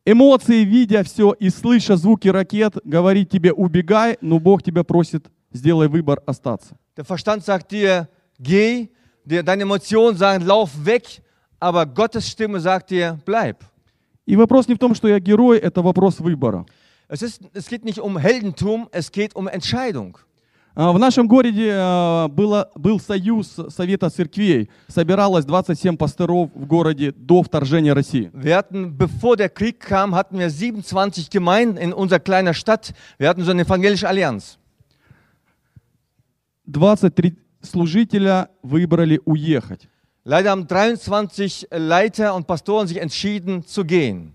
[0.04, 5.88] Эмоции, видя все и слыша звуки ракет, говорить тебе, убегай, но Бог тебя просит, сделай
[5.88, 6.76] выбор остаться.
[6.96, 8.08] Der Verstand sagt dir,
[8.38, 8.88] geh.
[9.24, 11.20] Deine Emotionen sagen, lauf weg.
[11.60, 13.58] Aber Gottes Stimme sagt dir, bleib.
[14.28, 16.66] И вопрос не в том, что я герой, это вопрос выбора.
[17.08, 20.18] Es, ist, es geht nicht um Heldentum, es geht um Entscheidung.
[20.74, 24.68] А, В нашем городе а, было, был союз Совета церквей.
[24.86, 28.30] Собиралось 27 пасторов в городе до вторжения России.
[28.34, 32.92] Wir hatten, bevor der Krieg kam, hatten wir 27 Gemeinden in unserer kleinen Stadt.
[33.16, 34.58] Wir hatten so eine evangelische Allianz.
[36.66, 39.88] 23 служителя выбрали уехать.
[40.28, 44.34] Leider haben 23 Leiter und Pastoren sich entschieden zu gehen.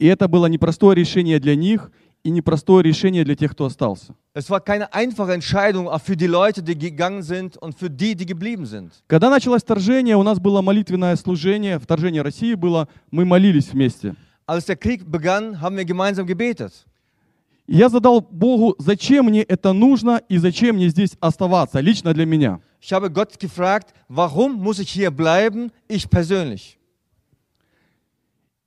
[0.00, 1.92] И это было непростое решение для них
[2.24, 4.16] и непростое решение для тех, кто остался.
[4.34, 8.16] Es war keine einfache Entscheidung auch für die Leute, die gegangen sind und für die,
[8.16, 8.90] die geblieben sind.
[9.06, 14.16] Когда началось вторжение, у нас было молитвенное служение, вторжение России было, мы молились вместе.
[14.48, 16.72] Als der Krieg begann, haben wir gemeinsam gebetet.
[17.68, 22.58] Я задал Богу, зачем мне это нужно и зачем мне здесь оставаться, лично для меня.
[22.79, 26.77] Ich habe Gott gefragt, warum muss ich hier bleiben, ich persönlich.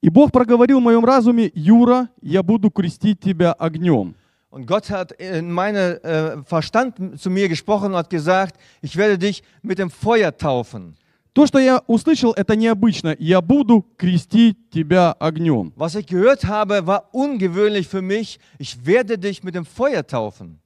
[0.00, 4.14] И Бог проговорил в моем разуме, Юра, я буду крестить тебя огнем.
[4.50, 9.18] Und Gott hat in meinem äh, Verstand zu mir gesprochen und hat gesagt, ich werde
[9.18, 10.96] dich mit dem Feuer taufen.
[11.34, 13.14] То, что я услышал, это необычно.
[13.18, 15.74] Я буду крестить тебя огнем.
[15.76, 18.38] Was ich gehört habe, war ungewöhnlich für mich.
[18.58, 20.59] Ich werde dich mit dem Feuer taufen.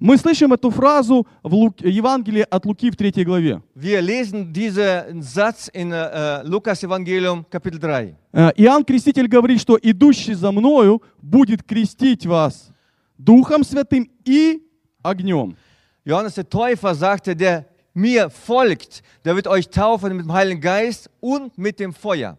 [0.00, 3.62] Мы слышим эту фразу в Лук- Евангелии от Луки в 3 главе.
[3.74, 8.14] Wir lesen diesen Satz in äh, Lukas Evangelium Kapitel 3.
[8.32, 12.70] Э, Иоанн Креститель говорит, что идущий за мною будет крестить вас
[13.18, 14.62] Духом Святым и
[15.02, 15.56] огнем.
[16.04, 21.10] Johannes der Täufer sagte, der mir folgt, der wird euch taufen mit dem Heiligen Geist
[21.20, 22.38] und mit dem Feuer.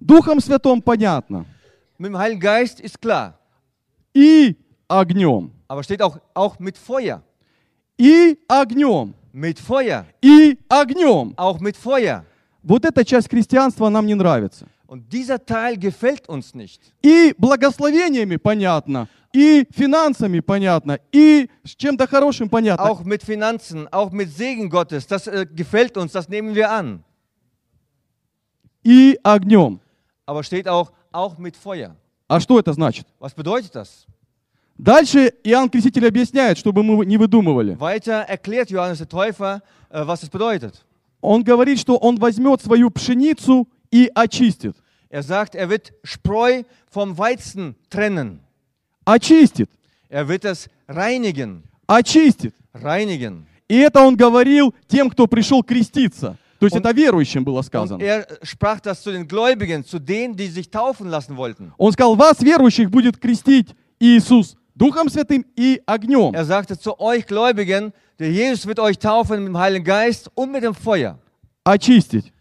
[0.00, 1.46] Духом Святым понятно.
[1.98, 3.34] Mit dem Heiligen Geist ist klar,
[4.12, 4.56] И
[4.88, 5.52] огнем.
[5.70, 7.22] Aber steht auch, auch mit Feuer.
[7.96, 9.14] И огнем.
[9.32, 10.04] Mit Feuer.
[10.20, 11.32] И огнем.
[11.36, 12.24] Auch mit Feuer.
[12.64, 14.66] Вот эта часть христианства нам не нравится.
[14.88, 16.80] Und dieser Teil gefällt uns nicht.
[17.04, 22.90] И благословениями понятно, и финансами понятно, и с чем-то хорошим понятно.
[22.90, 27.04] Auch mit Finanzen, auch mit Segen Gottes, das äh, gefällt uns, das nehmen wir an.
[28.82, 29.78] И огнем.
[30.26, 31.94] Aber steht auch, auch mit Feuer.
[32.26, 33.06] А что это значит?
[33.20, 34.08] Was bedeutet das?
[34.80, 37.76] Дальше Иоанн Креститель объясняет, чтобы мы не выдумывали.
[37.78, 40.82] Weiter erklärt Johannes der Täufer, äh, was es bedeutet.
[41.20, 44.74] Он говорит, что он возьмет свою пшеницу и очистит.
[45.10, 48.40] Er sagt, er wird Spreu vom Weizen trennen.
[49.04, 49.68] Очистит.
[50.08, 51.62] Er wird es reinigen.
[51.86, 52.54] Очистит.
[52.72, 53.44] Reinigen.
[53.68, 56.38] И это он говорил тем, кто пришел креститься.
[56.58, 58.02] То есть это верующим было Und сказано.
[58.02, 61.72] er sprach das zu den Gläubigen, zu denen, die sich taufen lassen wollten.
[61.76, 66.33] Он сказал, вас, верующих, будет крестить Иисус Духом Святым и огнем.
[66.33, 70.51] Er sagte zu euch Gläubigen, der Jesus wird euch taufen mit dem Heiligen Geist und
[70.51, 71.17] mit dem Feuer.
[71.63, 72.33] Очистить.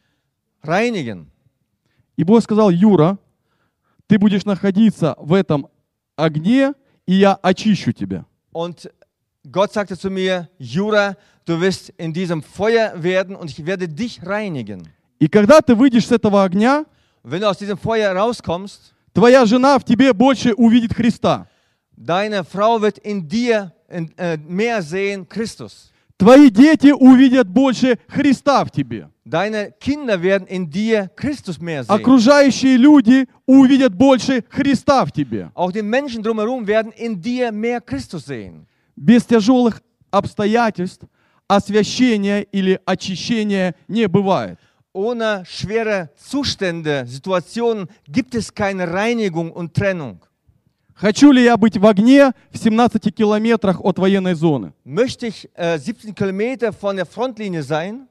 [0.62, 1.30] Reinigen.
[2.16, 3.18] И Бог сказал, Юра,
[4.08, 5.68] ты будешь находиться в этом
[6.16, 6.74] огне,
[7.06, 8.24] и я очищу тебя.
[8.52, 8.90] Und
[9.50, 14.24] Gott sagte zu mir, Jura, du wirst in diesem Feuer werden und ich werde dich
[14.24, 14.88] reinigen.
[15.20, 16.84] И когда ты выйдешь с этого огня,
[17.22, 21.46] Und wenn du aus diesem Feuer rauskommst, твоя жена в тебе больше увидит Христа.
[21.98, 25.90] deine Frau wird in dir in, äh, mehr sehen Christus.
[26.16, 29.08] Твои дети увидят больше Христа в тебе.
[29.24, 31.90] Deine Kinder werden in dir Christus mehr sehen.
[31.90, 35.50] Окружающие люди увидят больше Христа в тебе.
[35.54, 38.66] Auch die Menschen drumherum werden in dir mehr Christus sehen.
[38.94, 41.04] Без тяжелых обстоятельств
[41.48, 44.58] освящения или очищения не бывает.
[44.92, 50.20] Ohne schwere Zustände, Situationen gibt es keine Reinigung und Trennung.
[50.99, 54.73] Хочу ли я быть в огне в 17 километрах от военной зоны?
[54.83, 58.09] Möchte ich äh, 17 Kilometer von der Frontlinie sein?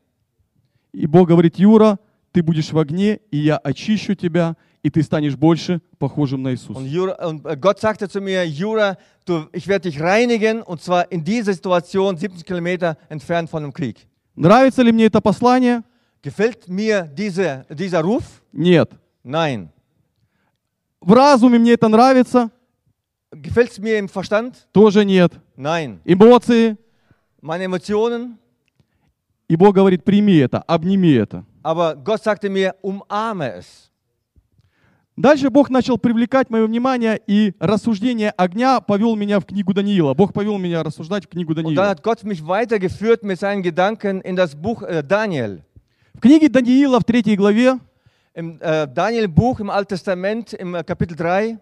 [0.95, 1.99] И Бог говорит, Юра,
[2.33, 6.81] ты будешь в огне, и я очищу тебя, и ты станешь больше похожим на Иисуса.
[6.81, 8.97] Und, Jura, und äh, Gott sagte zu mir, Jura,
[9.27, 13.73] du, ich werde dich reinigen und zwar in dieser Situation 70 Kilometer entfernt von dem
[13.75, 14.07] Krieg.
[14.35, 15.83] Нравится ли мне это послание?
[16.23, 18.25] Gefällt mir diese, dieser Ruf?
[18.51, 18.91] Нет.
[19.23, 19.69] Nein.
[21.03, 22.51] В разуме мне это нравится?
[23.31, 24.69] Gefällt es mir im Verstand?
[24.73, 25.33] Тоже нет.
[25.57, 26.01] Nein.
[26.05, 26.77] Эмоции?
[27.41, 28.39] Meine Emotionen?
[29.49, 31.45] И Бог говорит, прими это, обними это.
[31.63, 33.91] Aber Gott sagte mir, umarme es.
[35.17, 40.15] Дальше Бог начал привлекать мое внимание, и рассуждение огня повел меня в книгу Даниила.
[40.15, 41.89] Бог повел меня рассуждать в книгу Und dann Даниила.
[41.89, 45.63] hat Gott mich weitergeführt mit seinen Gedanken in das Buch äh, Daniel.
[46.15, 47.79] В книге Даниила в третьей главе
[48.35, 51.59] Im äh, Daniel-Buch im Alten Testament, im äh, Kapitel 3,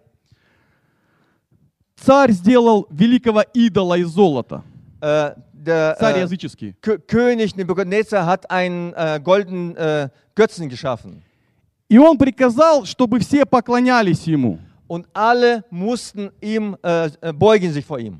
[1.96, 4.62] царь сделал великого идола из золота.
[5.00, 6.74] äh, der Царь äh, языческий.
[6.80, 11.22] Kö- König Nebuchadnezzar hat einen äh, goldenen äh, Götzen geschaffen.
[11.88, 14.58] И он приказал, чтобы все поклонялись ему.
[14.88, 18.18] Und alle mussten ihm äh, äh, beugen sich vor ihm.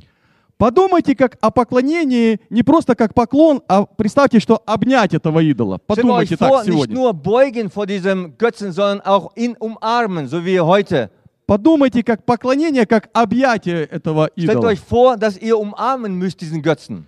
[0.59, 5.79] Подумайте как о поклонении не просто как поклон, а представьте, что обнять этого идола.
[5.79, 6.95] Подумайте vor, так nicht сегодня.
[6.97, 11.11] nur beugen vor diesem Götzen, sondern auch ihn umarmen, so wie heute.
[11.47, 14.67] Подумайте как поклонение, как объятие этого Stellt идола.
[14.73, 17.07] euch vor, dass ihr umarmen müsst diesen Götzen.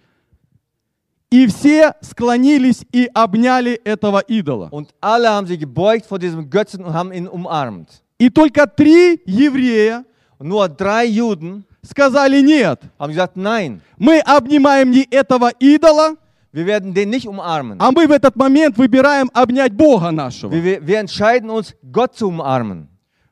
[1.31, 4.69] И все склонились и обняли этого идола.
[4.71, 8.03] Und alle haben sich gebeugt vor diesem Götzen und haben ihn umarmt.
[8.19, 10.05] И только три еврея
[10.39, 12.81] nur drei Juden сказали нет.
[12.99, 16.17] haben gesagt, nein, Мы обнимаем не этого идола,
[16.53, 17.77] wir werden den nicht umarmen.
[17.79, 20.51] а мы в этот момент выбираем обнять Бога нашего.
[20.51, 22.88] Wir, wir entscheiden uns, Gott zu umarmen.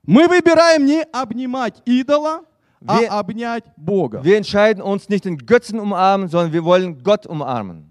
[0.07, 2.43] Мы выбираем не обнимать идола,
[2.81, 4.21] Wir- а обнять Бога.
[4.23, 7.91] Wir entscheiden uns nicht den Götzen umarmen, sondern wir wollen Gott umarmen.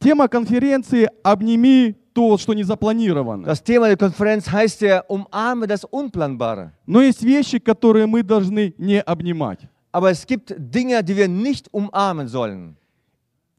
[0.00, 3.44] Тема конференции «Обними то, что не запланировано».
[3.46, 6.72] Das Thema der Konferenz heißt ja, umarme das Unplanbare.
[6.86, 9.60] Но есть вещи, которые мы должны не обнимать.
[9.92, 12.76] Aber es gibt Dinge, die wir nicht umarmen sollen.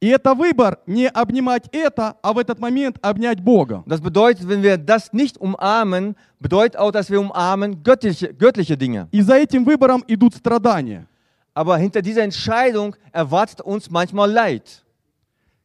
[0.01, 3.84] И это выбор не обнимать это, а в этот момент обнять Бога.
[3.85, 9.07] Das bedeutet, wenn wir das nicht umarmen, bedeutet auch, dass wir umarmen göttliche, göttliche Dinge.
[9.11, 11.07] И за этим выбором идут страдания.
[11.53, 14.84] Aber hinter dieser Entscheidung erwartet uns manchmal Leid.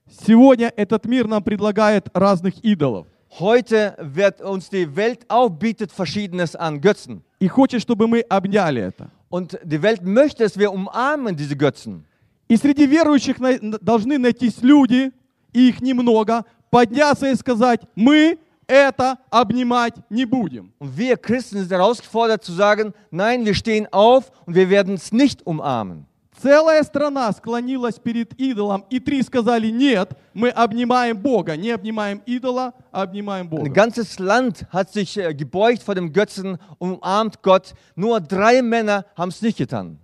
[0.08, 3.06] Сегодня этот мир нам предлагает разных идолов.
[3.38, 7.22] Heute wird uns die Welt auch bietet Verschiedenes an Götzen.
[7.40, 9.10] И хочет, чтобы мы обняли это.
[9.28, 12.04] Und die Welt möchte, dass wir umarmen diese Götzen.
[12.50, 13.36] И среди верующих
[13.80, 15.12] должны найтись люди,
[15.52, 20.72] и их немного, подняться и сказать, мы это обнимать не будем.
[20.80, 25.12] Und wir Christen sind herausgefordert zu sagen, nein, wir stehen auf und wir werden es
[25.12, 26.06] nicht umarmen.
[26.42, 32.74] Целая страна склонилась перед идолом, и три сказали, нет, мы обнимаем Бога, не обнимаем идола,
[32.90, 33.70] а обнимаем Ein Бога.
[33.70, 37.74] ganzes Land hat sich äh, gebeugt vor dem Götzen und umarmt Gott.
[37.94, 40.00] Nur drei Männer haben es nicht getan.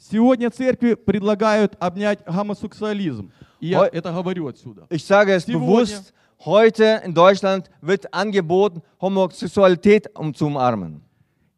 [0.00, 3.32] Сегодня церкви предлагают обнять гомосексуализм.
[3.60, 4.86] И я это говорю отсюда.
[4.90, 5.66] Ich sage es Сегодня.
[5.66, 6.14] bewusst,
[6.44, 11.02] heute in Deutschland wird angeboten, Homosexualität um zu umarmen.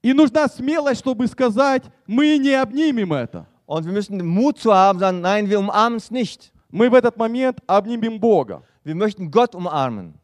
[0.03, 3.47] И нужна смелость, чтобы сказать, мы не обнимем это.
[3.67, 6.53] Und wir müssen den Mut zu haben, sagen, nein, wir umarmen es nicht.
[6.71, 8.63] Мы в этот момент обнимем Бога.
[8.85, 10.15] Wir möchten Gott umarmen.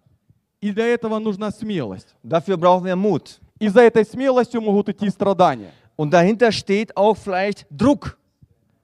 [0.63, 2.15] И для этого нужна смелость.
[2.23, 3.39] Dafür brauchen wir Mut.
[3.59, 5.73] И за этой смелостью могут идти страдания.
[5.96, 8.18] Und dahinter steht auch vielleicht Druck.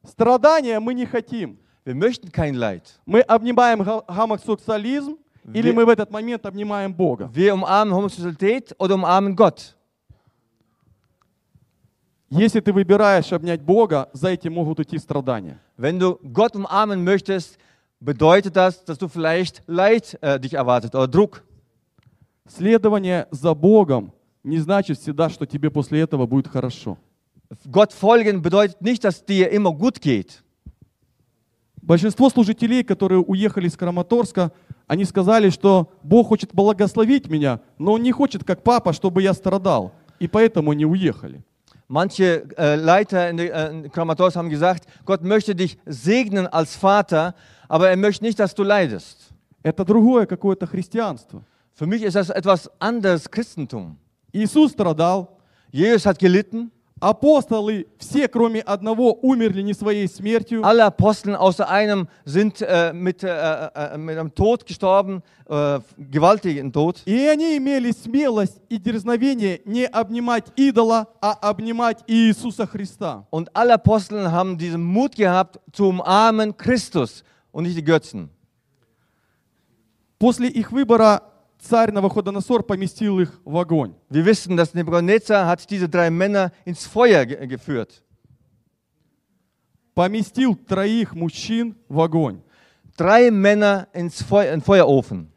[0.04, 1.58] Страдания мы не хотим.
[1.86, 3.00] Wir möchten kein Leid.
[3.06, 5.18] Мы обнимаем го- гомосексуализм,
[5.54, 7.30] или Wir- мы в этот момент обнимаем Бога.
[7.34, 9.74] Wir umarmen Homosexualität oder umarmen Gott.
[12.30, 15.60] Если ты выбираешь обнять Бога, за этим могут идти страдания.
[15.78, 17.58] Wenn du Gott umarmen möchtest,
[18.02, 21.44] bedeutet das, dass du vielleicht Leid äh, dich erwartet oder Druck.
[22.46, 24.12] Следование за Богом
[24.45, 26.99] не значит всегда, что тебе после этого будет хорошо.
[27.67, 30.43] Gott folgen bedeutet nicht, dass dir immer gut geht.
[31.83, 34.53] Большинство служителей, которые уехали из Краматорска,
[34.87, 39.35] они сказали, что Бог хочет благословить меня, но Он не хочет, как папа, чтобы я
[39.35, 39.93] страдал.
[40.19, 41.43] И поэтому они уехали.
[41.89, 47.35] Manche äh, Leiter in, äh, in Kramatorsk haben gesagt, Gott möchte dich segnen als Vater,
[47.69, 49.33] aber er möchte nicht, dass du leidest.
[49.63, 51.43] Это другое какое-то христианство.
[51.75, 53.99] Für mich ist das etwas anderes Christentum.
[54.33, 55.39] Иисус страдал.
[55.71, 56.71] Jesus hat gelitten.
[57.03, 60.65] Апостолы, все кроме одного, умерли не своей смертью.
[60.65, 66.73] Alle Aposteln außer einem sind äh, mit, äh, äh, mit einem Tod gestorben, äh, gewaltigen
[66.73, 67.03] Tod.
[67.05, 73.27] И они имели смелость и дерзновение не обнимать идола, а обнимать Иисуса Христа.
[73.31, 78.31] Und alle Aposteln haben diesen Mut gehabt, zu umarmen Christus und nicht die Götzen.
[80.21, 81.32] После их выбора
[81.63, 83.95] царь Навуходоносор поместил их в огонь.
[84.11, 88.03] Wir wissen, dass Nebuchadnezzar hat diese drei Männer ins Feuer ge geführt.
[89.95, 92.41] Поместил троих мужчин в огонь.
[92.97, 95.29] Drei Männer ins Feu in Feuerofen.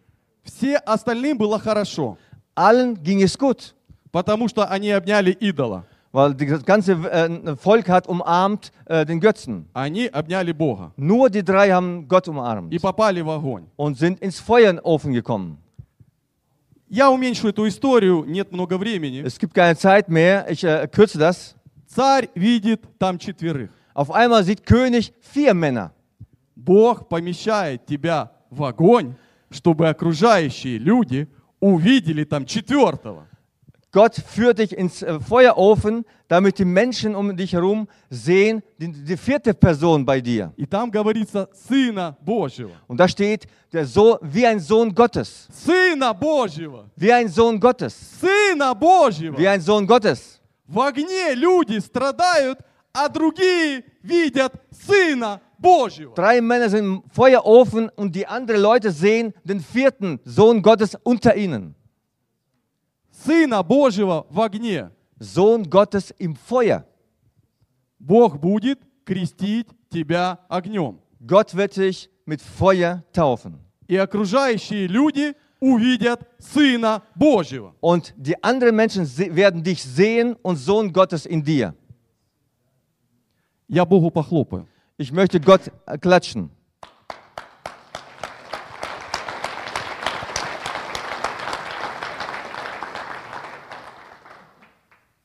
[0.44, 2.18] Все остальным было хорошо.
[2.56, 3.74] Allen ging es gut.
[4.12, 5.86] Потому что они обняли идола.
[6.12, 9.68] Weil das ganze äh, Volk hat umarmt äh, den Götzen.
[9.74, 10.94] Они обняли Бога.
[10.96, 12.74] Nur die drei haben Gott umarmt.
[12.74, 13.66] И попали в огонь.
[13.76, 15.58] Und sind ins Feuerofen gekommen.
[16.88, 19.22] Я уменьшу эту историю, нет много времени.
[19.24, 21.56] Es gibt keine Zeit mehr, ich äh, kürze das.
[21.88, 23.70] Царь видит там четверых.
[23.94, 25.92] Auf einmal sieht König vier Männer.
[26.56, 29.16] Бог помещает тебя в огонь,
[29.50, 31.28] чтобы окружающие люди
[31.60, 33.28] увидели там четвертого.
[33.95, 39.17] Gott führt dich ins äh, Feuerofen, damit die Menschen um dich herum sehen, die, die
[39.17, 40.53] vierte Person bei dir.
[40.57, 42.71] И там говорится Сына Божьего.
[42.87, 45.49] Und da steht, der so, wie ein Sohn Gottes.
[45.51, 46.89] Сына Божьего.
[46.95, 48.21] Wie ein Sohn Gottes.
[48.21, 49.37] Сына Божьего.
[49.37, 50.41] Wie ein Sohn Gottes.
[50.69, 52.61] В огне люди страдают,
[52.93, 56.15] а другие видят Сына Божьего.
[56.15, 61.35] Drei Männer sind im Feuerofen und die anderen Leute sehen den vierten Sohn Gottes unter
[61.35, 61.75] ihnen.
[63.26, 64.92] Сына Божьего в огне.
[65.20, 66.86] Sohn Gottes im Feuer.
[68.00, 71.00] Бог будет крестить тебя огнем.
[71.20, 73.60] Gott wird dich mit Feuer taufen.
[73.88, 77.74] И окружающие люди увидят Сына Божьего.
[77.82, 81.74] Und die anderen Menschen werden dich sehen und Sohn Gottes in dir.
[83.68, 84.68] Я Богу похлопаю.
[84.98, 86.52] Ich möchte Gott äh, klatschen.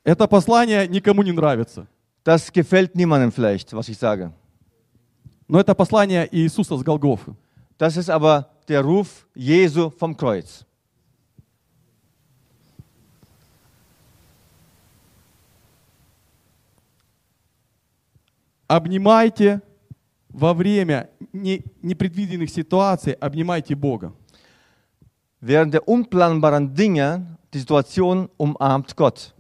[0.05, 1.87] Это послание никому не нравится.
[2.25, 4.33] Das gefällt niemandem vielleicht, was ich sage.
[5.49, 7.35] Но это послание Иисуса с Голгофы.
[7.79, 10.65] Das ist aber der Ruf Jesu vom Kreuz.
[18.69, 19.63] Обнимайте
[20.29, 24.13] во время не- непредвиденных ситуаций, обнимайте Бога.
[25.41, 29.35] Während der unplanbaren Dinge, die Situation umarmt Gott.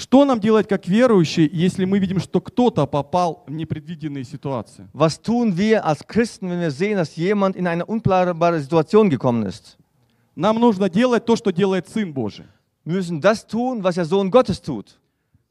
[0.00, 4.88] Что нам делать как верующие, если мы видим, что кто-то попал в непредвиденные ситуации?
[4.94, 9.44] Was tun wir als Christen, wenn wir sehen, dass jemand in eine unplanbare Situation gekommen
[9.44, 9.76] ist?
[10.34, 12.46] Нам нужно делать то, что делает Сын Божий.
[12.86, 14.96] Wir müssen das tun, was der Sohn Gottes tut.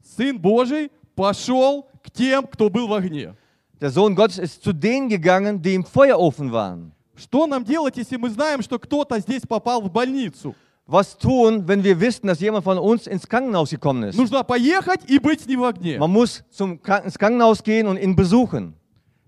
[0.02, 3.36] Сын Божий пошел к тем, кто был в огне.
[3.80, 6.90] Der Sohn Gottes ist zu denen gegangen, die im Feuerofen waren.
[7.14, 10.56] Что нам делать, если мы знаем, что кто-то здесь попал в больницу?
[10.89, 14.17] Was tun, wenn wir wissen, dass jemand von uns ins Krankenhaus gekommen ist?
[14.17, 15.97] Нужно поехать и быть с ним в огне.
[15.97, 18.73] Man muss zum Kranken ins Krankenhaus gehen und ihn besuchen.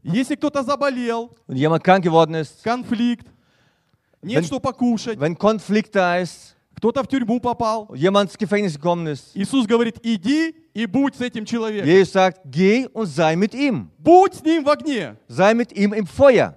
[0.03, 3.26] Если кто-то заболел, Und jemand krank geworden ist, конфликт,
[4.22, 8.38] нет Wenn- что покушать, wenn Konflikt da ist, кто-то в тюрьму попал, und jemand ins
[8.38, 11.88] Gefängnis gekommen ist, Иисус говорит, иди и будь с этим человеком.
[11.90, 13.90] Jesus sagt, geh und sei mit ihm.
[13.98, 15.18] Будь с ним в огне.
[15.28, 16.56] Sei mit ihm im Feuer.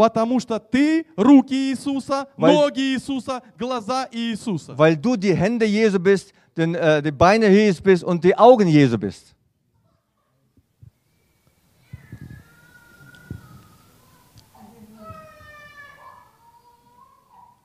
[0.00, 4.74] Потому что ты руки Иисуса, Weil- ноги Иисуса, глаза Иисуса.
[4.74, 8.66] Weil du die Hände Jesu bist, den, äh, die Beine Jesu bist und die Augen
[8.66, 9.34] Jesu bist.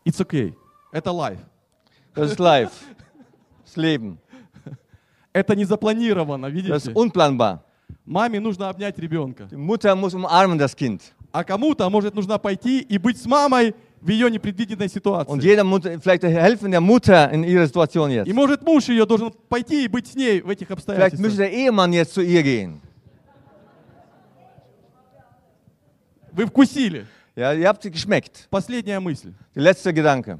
[0.04, 0.54] It's okay.
[0.94, 1.44] Это life.
[2.14, 2.72] Das ist live.
[3.64, 4.18] Das Leben.
[5.34, 6.76] Это не запланировано, Das видите?
[6.76, 7.64] ist unplanbar.
[8.06, 9.48] Маме нужно обнять ребенка.
[9.52, 11.14] Die Mutter muss umarmen das Kind.
[11.36, 15.42] А кому-то, может, нужно пойти и быть с мамой в ее непредвиденной Und ситуации.
[15.42, 18.26] jeder Mutter, vielleicht helfen der Mutter in ihrer Situation jetzt.
[18.30, 21.38] И может муж ее должен пойти и быть с ней в этих Vielleicht müsste обстоятельствах.
[21.38, 22.80] der Ehemann jetzt zu ihr gehen.
[26.32, 27.06] Вы вкусили.
[27.36, 28.48] Ja, ihr habt geschmeckt.
[28.50, 29.34] Последняя мысль.
[29.54, 30.40] Der letzte Gedanke.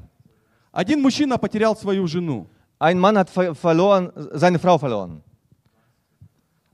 [0.72, 2.46] Один мужчина потерял свою жену.
[2.78, 5.22] Ein Mann hat ver verloren, seine Frau verloren.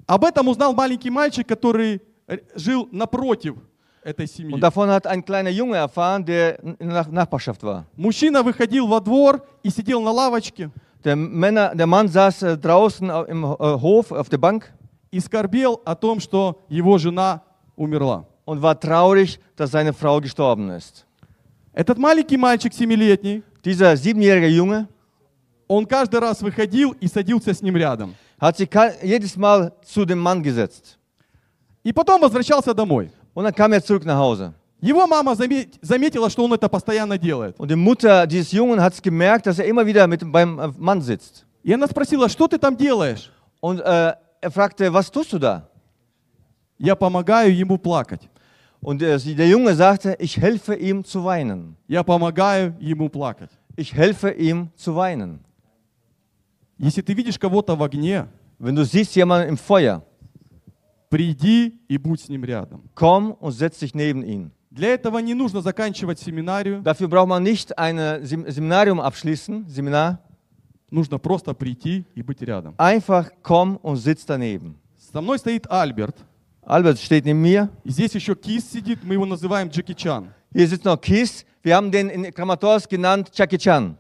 [0.07, 3.57] Об этом узнал маленький мальчик, который э, жил напротив
[4.05, 4.53] этой семьи.
[4.53, 7.85] Und davon hat ein kleiner Junge erfahren, der in der Nachbarschaft war.
[7.97, 10.71] Мужчина выходил во двор и сидел на лавочке
[11.05, 14.73] Der, Männer, der Mann saß äh, draußen au- im äh, Hof auf der Bank
[15.11, 17.43] и скорбел о том, что его жена
[17.77, 18.25] умерла.
[18.45, 21.05] und war traurig, dass seine Frau gestorben ist.
[21.73, 24.87] Этот маленький мальчик семилетний, Dieser siebenjährige Junge
[25.69, 28.15] он каждый раз выходил и садился с ним рядом.
[28.41, 28.69] hat sich
[29.03, 30.99] jedes Mal zu dem Mann gesetzt.
[31.85, 33.11] И потом возвращался домой.
[33.34, 34.54] Und dann kam er zurück nach Hause.
[34.80, 37.56] Его мама заме- заметила, что он это постоянно делает.
[37.60, 41.02] Und die Mutter dieses Jungen hat gemerkt, dass er immer wieder mit beim äh, Mann
[41.02, 41.46] sitzt.
[41.64, 43.32] И она спросила, что ты там делаешь?
[43.60, 45.68] Und äh, er fragte, was tust du da?
[46.78, 48.30] Я помогаю ему плакать.
[48.80, 51.76] Und der, der Junge sagte, ich helfe ihm zu weinen.
[51.88, 53.50] Я помогаю ему плакать.
[53.76, 55.40] Ich helfe ihm zu weinen.
[56.78, 58.28] Если ты видишь кого-то в огне,
[58.60, 60.02] Wenn du siehst jemanden im Feuer,
[61.13, 62.89] приди и будь с ним рядом.
[62.95, 64.51] komm und setz dich neben ihn.
[64.71, 70.19] Для этого не нужно заканчивать семинарию, Dafür braucht man nicht ein Sem Seminarium abschließen, Seminar.
[70.91, 72.75] нужно просто прийти и быть рядом.
[72.79, 74.77] Einfach komm und sitz daneben.
[74.97, 76.17] Со мной стоит Альберт.
[76.63, 77.69] Albert steht neben mir.
[77.85, 80.33] И здесь еще Кис сидит, мы его называем Джеки Чан.
[80.55, 81.45] Hier sitzt noch Kies.
[81.63, 83.97] Wir haben den in Kramatorsk genannt Jackie Chan.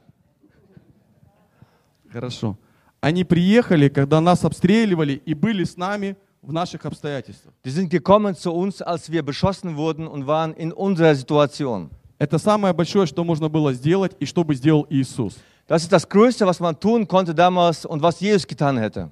[2.10, 2.56] Хорошо.
[3.02, 7.55] Они приехали, когда нас обстреливали и были с нами в наших обстоятельствах.
[7.64, 11.90] Die sind gekommen zu uns, als wir beschossen wurden und waren in unserer Situation.
[12.19, 15.39] Это самое большое, что можно было сделать и что бы сделал Иисус.
[15.69, 19.10] Das ist das Größte, was man tun konnte damals und was Jesus getan hätte.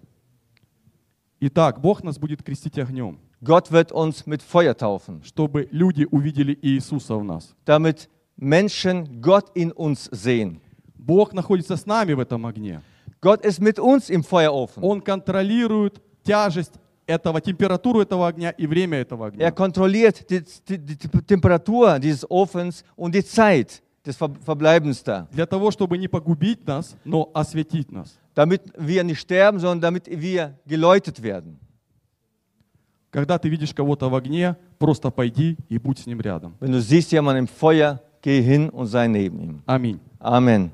[1.40, 6.58] Итак, Бог нас будет крестить огнем, Gott wird uns mit Feuer taufen, чтобы люди увидели
[6.60, 7.54] Иисуса в нас.
[7.64, 10.60] damit Menschen Gott in uns sehen.
[10.94, 12.82] Бог находится с нами в этом огне.
[13.22, 14.82] Gott ist mit uns im Feuerofen.
[14.82, 16.72] Он контролирует тяжесть
[17.10, 19.44] этого, температуру этого огня и время этого огня.
[19.46, 25.28] Er kontrolliert die, die, die Temperatur dieses Ofens und die Zeit des Ver Verbleibens da.
[25.32, 28.18] Для того, чтобы не погубить нас, но осветить нас.
[28.34, 31.58] Damit wir nicht sterben, sondern damit wir geläutet werden.
[33.10, 36.54] Когда ты видишь кого-то в огне, просто пойди и будь с ним рядом.
[36.60, 39.62] Wenn du siehst jemanden im Feuer, geh hin und sei neben ihm.
[39.66, 39.98] Аминь.
[40.20, 40.70] Amen.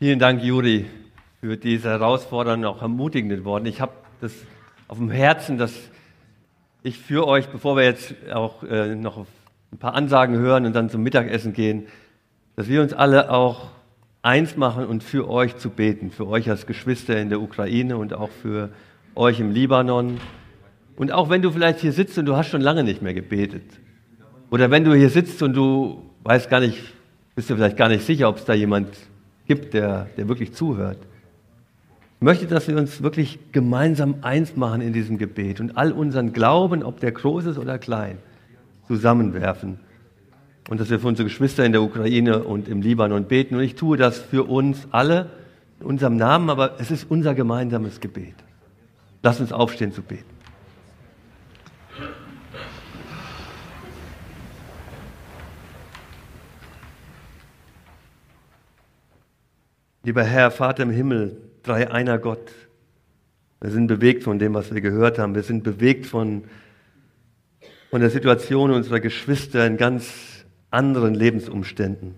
[0.00, 0.86] Vielen Dank, Juri,
[1.40, 3.68] für diese herausfordernden, auch ermutigenden Worte.
[3.68, 4.32] Ich habe das
[4.86, 5.72] auf dem Herzen, dass
[6.84, 9.26] ich für euch, bevor wir jetzt auch äh, noch
[9.72, 11.88] ein paar Ansagen hören und dann zum Mittagessen gehen,
[12.54, 13.70] dass wir uns alle auch
[14.22, 18.14] eins machen und für euch zu beten, für euch als Geschwister in der Ukraine und
[18.14, 18.70] auch für
[19.16, 20.20] euch im Libanon.
[20.94, 23.64] Und auch wenn du vielleicht hier sitzt und du hast schon lange nicht mehr gebetet.
[24.52, 26.78] Oder wenn du hier sitzt und du weißt gar nicht,
[27.34, 28.90] bist du vielleicht gar nicht sicher, ob es da jemand
[29.48, 30.98] gibt, der, der wirklich zuhört.
[32.16, 36.32] Ich möchte, dass wir uns wirklich gemeinsam eins machen in diesem Gebet und all unseren
[36.32, 38.18] Glauben, ob der groß ist oder klein,
[38.86, 39.78] zusammenwerfen.
[40.68, 43.54] Und dass wir für unsere Geschwister in der Ukraine und im Libanon beten.
[43.54, 45.30] Und ich tue das für uns alle
[45.80, 48.34] in unserem Namen, aber es ist unser gemeinsames Gebet.
[49.22, 50.37] Lass uns aufstehen zu beten.
[60.08, 62.50] Lieber Herr, Vater im Himmel, drei einer Gott,
[63.60, 65.34] wir sind bewegt von dem, was wir gehört haben.
[65.34, 66.44] Wir sind bewegt von,
[67.90, 72.14] von der Situation unserer Geschwister in ganz anderen Lebensumständen.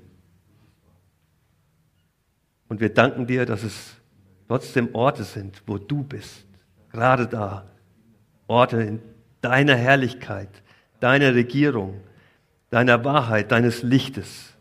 [2.69, 3.97] Und wir danken dir, dass es
[4.47, 6.47] trotzdem Orte sind, wo du bist.
[6.93, 7.67] Gerade da.
[8.47, 9.03] Orte in
[9.41, 10.63] deiner Herrlichkeit,
[11.01, 12.01] deiner Regierung,
[12.71, 14.55] deiner Wahrheit, deines Lichtes.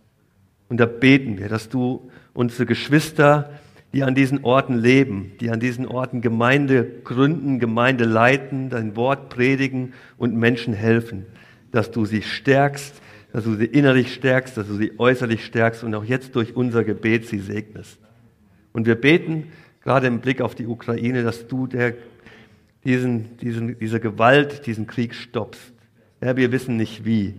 [0.68, 3.50] Und da beten wir, dass du unsere Geschwister,
[3.92, 9.28] die an diesen Orten leben, die an diesen Orten Gemeinde gründen, Gemeinde leiten, dein Wort
[9.28, 11.26] predigen und Menschen helfen,
[11.74, 13.02] dass du sie stärkst,
[13.34, 16.86] dass du sie innerlich stärkst, dass du sie äußerlich stärkst und auch jetzt durch unser
[16.86, 18.00] Gebet sie segnest.
[18.72, 19.48] Und wir beten
[19.84, 21.96] gerade im Blick auf die Ukraine, dass du der,
[22.86, 25.74] diesen, diesen, diese Gewalt, diesen Krieg stoppst.
[26.22, 27.34] Ja, wir wissen nicht wie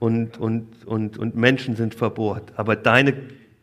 [0.00, 3.14] und, und, und, und Menschen sind verbohrt, aber deine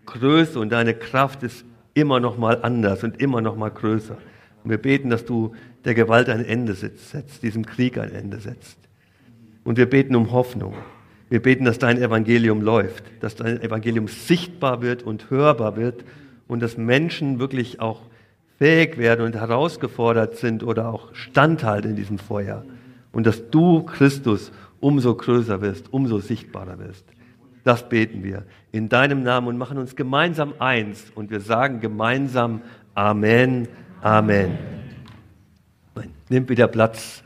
[0.07, 1.63] Größe und deine Kraft ist
[1.93, 4.17] immer noch mal anders und immer noch mal größer.
[4.63, 5.53] Und wir beten, dass du
[5.85, 8.77] der Gewalt ein Ende setzt, diesem Krieg ein Ende setzt.
[9.63, 10.73] Und wir beten um Hoffnung.
[11.29, 16.05] Wir beten, dass dein Evangelium läuft, dass dein Evangelium sichtbar wird und hörbar wird
[16.47, 18.01] und dass Menschen wirklich auch
[18.57, 22.65] fähig werden und herausgefordert sind oder auch standhalten in diesem Feuer.
[23.11, 27.05] Und dass du, Christus, umso größer wirst, umso sichtbarer wirst.
[27.67, 31.11] Das beten wir in deinem Namen und machen uns gemeinsam eins.
[31.15, 32.61] Und wir sagen gemeinsam
[32.95, 33.67] Amen,
[34.01, 34.57] Amen.
[36.29, 37.21] Nimm wieder Platz.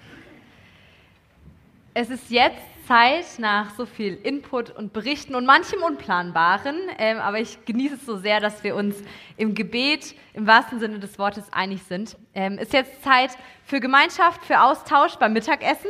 [1.94, 7.40] Es ist jetzt Zeit nach so viel Input und Berichten und manchem Unplanbaren, ähm, aber
[7.40, 8.98] ich genieße es so sehr, dass wir uns
[9.38, 12.18] im Gebet im wahrsten Sinne des Wortes einig sind.
[12.34, 13.32] Ähm, ist jetzt Zeit
[13.64, 15.90] für Gemeinschaft, für Austausch beim Mittagessen.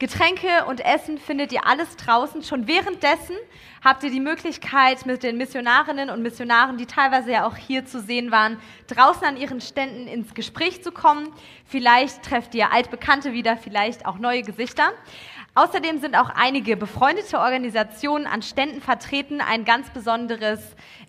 [0.00, 2.42] Getränke und Essen findet ihr alles draußen.
[2.42, 3.36] Schon währenddessen
[3.84, 8.00] habt ihr die Möglichkeit, mit den Missionarinnen und Missionaren, die teilweise ja auch hier zu
[8.00, 8.58] sehen waren,
[8.88, 11.28] draußen an ihren Ständen ins Gespräch zu kommen.
[11.64, 14.90] Vielleicht trefft ihr Altbekannte wieder, vielleicht auch neue Gesichter.
[15.54, 19.40] Außerdem sind auch einige befreundete Organisationen an Ständen vertreten.
[19.40, 20.60] Ein ganz besonderes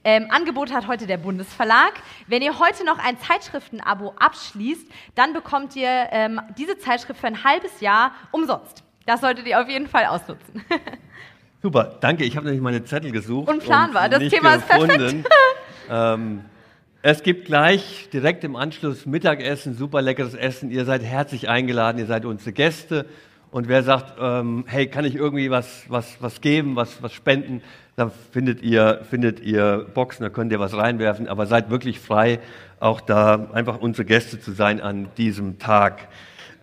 [0.04, 1.94] ähm, Angebot hat heute der Bundesverlag.
[2.28, 7.44] Wenn ihr heute noch ein Zeitschriftenabo abschließt, dann bekommt ihr ähm, diese Zeitschrift für ein
[7.44, 8.84] halbes Jahr umsonst.
[9.06, 10.64] Das solltet ihr auf jeden Fall ausnutzen.
[11.62, 12.24] Super, danke.
[12.24, 13.48] Ich habe nämlich meine Zettel gesucht.
[13.48, 14.90] Unplanbar, das Thema gefunden.
[14.90, 15.30] ist perfekt.
[15.90, 16.46] ähm,
[17.04, 20.72] es gibt gleich direkt im Anschluss Mittagessen, super leckeres Essen.
[20.72, 23.06] Ihr seid herzlich eingeladen, ihr seid unsere Gäste.
[23.52, 27.62] Und wer sagt, ähm, hey, kann ich irgendwie was, was, was geben, was, was spenden,
[27.98, 31.28] da findet ihr, findet ihr Boxen, da könnt ihr was reinwerfen.
[31.28, 32.40] Aber seid wirklich frei,
[32.80, 36.08] auch da einfach unsere Gäste zu sein an diesem Tag.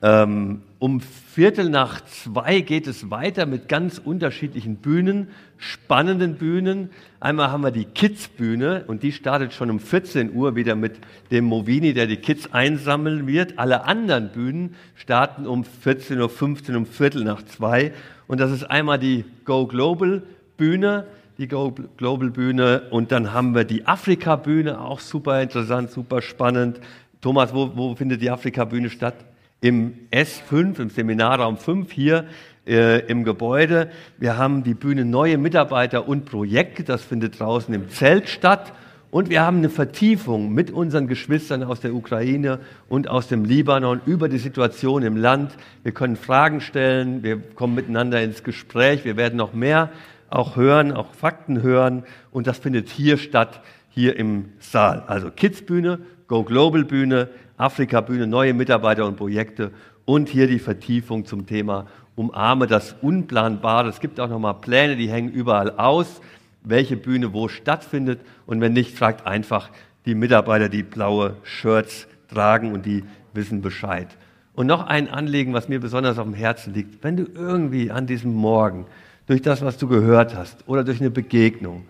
[0.01, 6.91] Ähm, um Viertel nach zwei geht es weiter mit ganz unterschiedlichen Bühnen, spannenden Bühnen.
[7.19, 10.99] Einmal haben wir die Kids-Bühne und die startet schon um 14 Uhr wieder mit
[11.33, 13.59] dem Movini, der die Kids einsammeln wird.
[13.59, 17.93] Alle anderen Bühnen starten um 14.15 Uhr, um Viertel nach zwei.
[18.29, 20.23] Und das ist einmal die Go Global
[20.57, 22.83] Bühne, die Go Global Bühne.
[22.91, 26.81] Und dann haben wir die Afrika Bühne, auch super interessant, super spannend.
[27.21, 29.17] Thomas, wo, wo findet die Afrika Bühne statt?
[29.61, 32.27] Im S5, im Seminarraum 5 hier
[32.67, 33.91] äh, im Gebäude.
[34.19, 38.73] Wir haben die Bühne Neue Mitarbeiter und Projekte, das findet draußen im Zelt statt.
[39.11, 42.61] Und wir haben eine Vertiefung mit unseren Geschwistern aus der Ukraine
[42.91, 45.57] und aus dem Libanon über die Situation im Land.
[45.83, 49.91] Wir können Fragen stellen, wir kommen miteinander ins Gespräch, wir werden noch mehr
[50.29, 52.05] auch hören, auch Fakten hören.
[52.31, 55.05] Und das findet hier statt, hier im Saal.
[55.07, 59.73] Also Kids Bühne, Go Global Bühne, Afrika-Bühne, neue Mitarbeiter und Projekte
[60.05, 63.89] und hier die Vertiefung zum Thema Umarme das Unplanbare.
[63.89, 66.21] Es gibt auch nochmal Pläne, die hängen überall aus,
[66.63, 68.21] welche Bühne wo stattfindet.
[68.47, 69.71] Und wenn nicht, fragt einfach
[70.07, 73.05] die Mitarbeiter, die blaue Shirts tragen und die
[73.35, 74.09] wissen Bescheid.
[74.55, 77.05] Und noch ein Anliegen, was mir besonders auf dem Herzen liegt.
[77.05, 78.87] Wenn du irgendwie an diesem Morgen
[79.27, 81.85] durch das, was du gehört hast oder durch eine Begegnung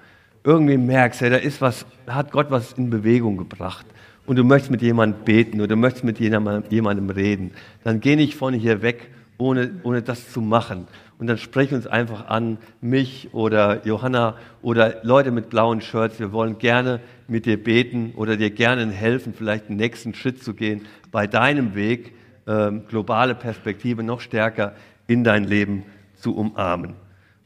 [0.44, 3.86] irgendwie merkst, ja, da ist was, hat Gott was in Bewegung gebracht,
[4.28, 7.52] und du möchtest mit jemandem beten oder du möchtest mit jemandem reden,
[7.82, 10.86] dann geh nicht von hier weg, ohne, ohne das zu machen.
[11.18, 16.20] Und dann sprech uns einfach an, mich oder Johanna oder Leute mit blauen Shirts.
[16.20, 20.52] Wir wollen gerne mit dir beten oder dir gerne helfen, vielleicht den nächsten Schritt zu
[20.52, 22.12] gehen, bei deinem Weg
[22.46, 24.74] ähm, globale Perspektive noch stärker
[25.06, 25.84] in dein Leben
[26.16, 26.94] zu umarmen.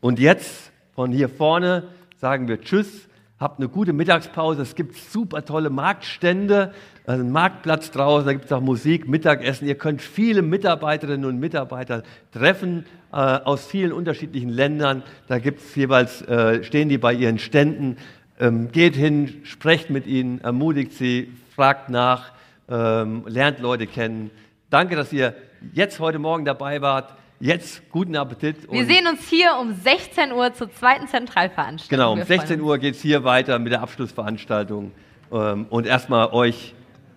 [0.01, 1.85] Und jetzt von hier vorne
[2.17, 3.09] sagen wir Tschüss
[3.43, 4.63] habt eine gute Mittagspause.
[4.63, 6.73] Es gibt super tolle Marktstände,
[7.05, 9.67] also einen Marktplatz draußen, da gibt es auch Musik, Mittagessen.
[9.67, 15.03] Ihr könnt viele Mitarbeiterinnen und Mitarbeiter treffen äh, aus vielen unterschiedlichen Ländern.
[15.27, 17.97] Da gibt es jeweils, äh, stehen die bei ihren Ständen.
[18.39, 22.33] Ähm, geht hin, sprecht mit ihnen, ermutigt sie, fragt nach,
[22.69, 24.31] ähm, lernt Leute kennen.
[24.71, 25.35] Danke, dass ihr
[25.75, 27.15] jetzt heute Morgen dabei wart.
[27.43, 28.71] Jetzt guten Appetit.
[28.71, 31.89] Wir sehen uns hier um 16 Uhr zur zweiten Zentralveranstaltung.
[31.89, 34.93] Genau, um 16 Uhr geht es hier weiter mit der Abschlussveranstaltung.
[35.33, 36.73] Ähm, und erstmal euch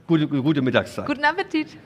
[0.07, 1.05] gute, gute Mittagszeit.
[1.05, 1.77] Guten Appetit.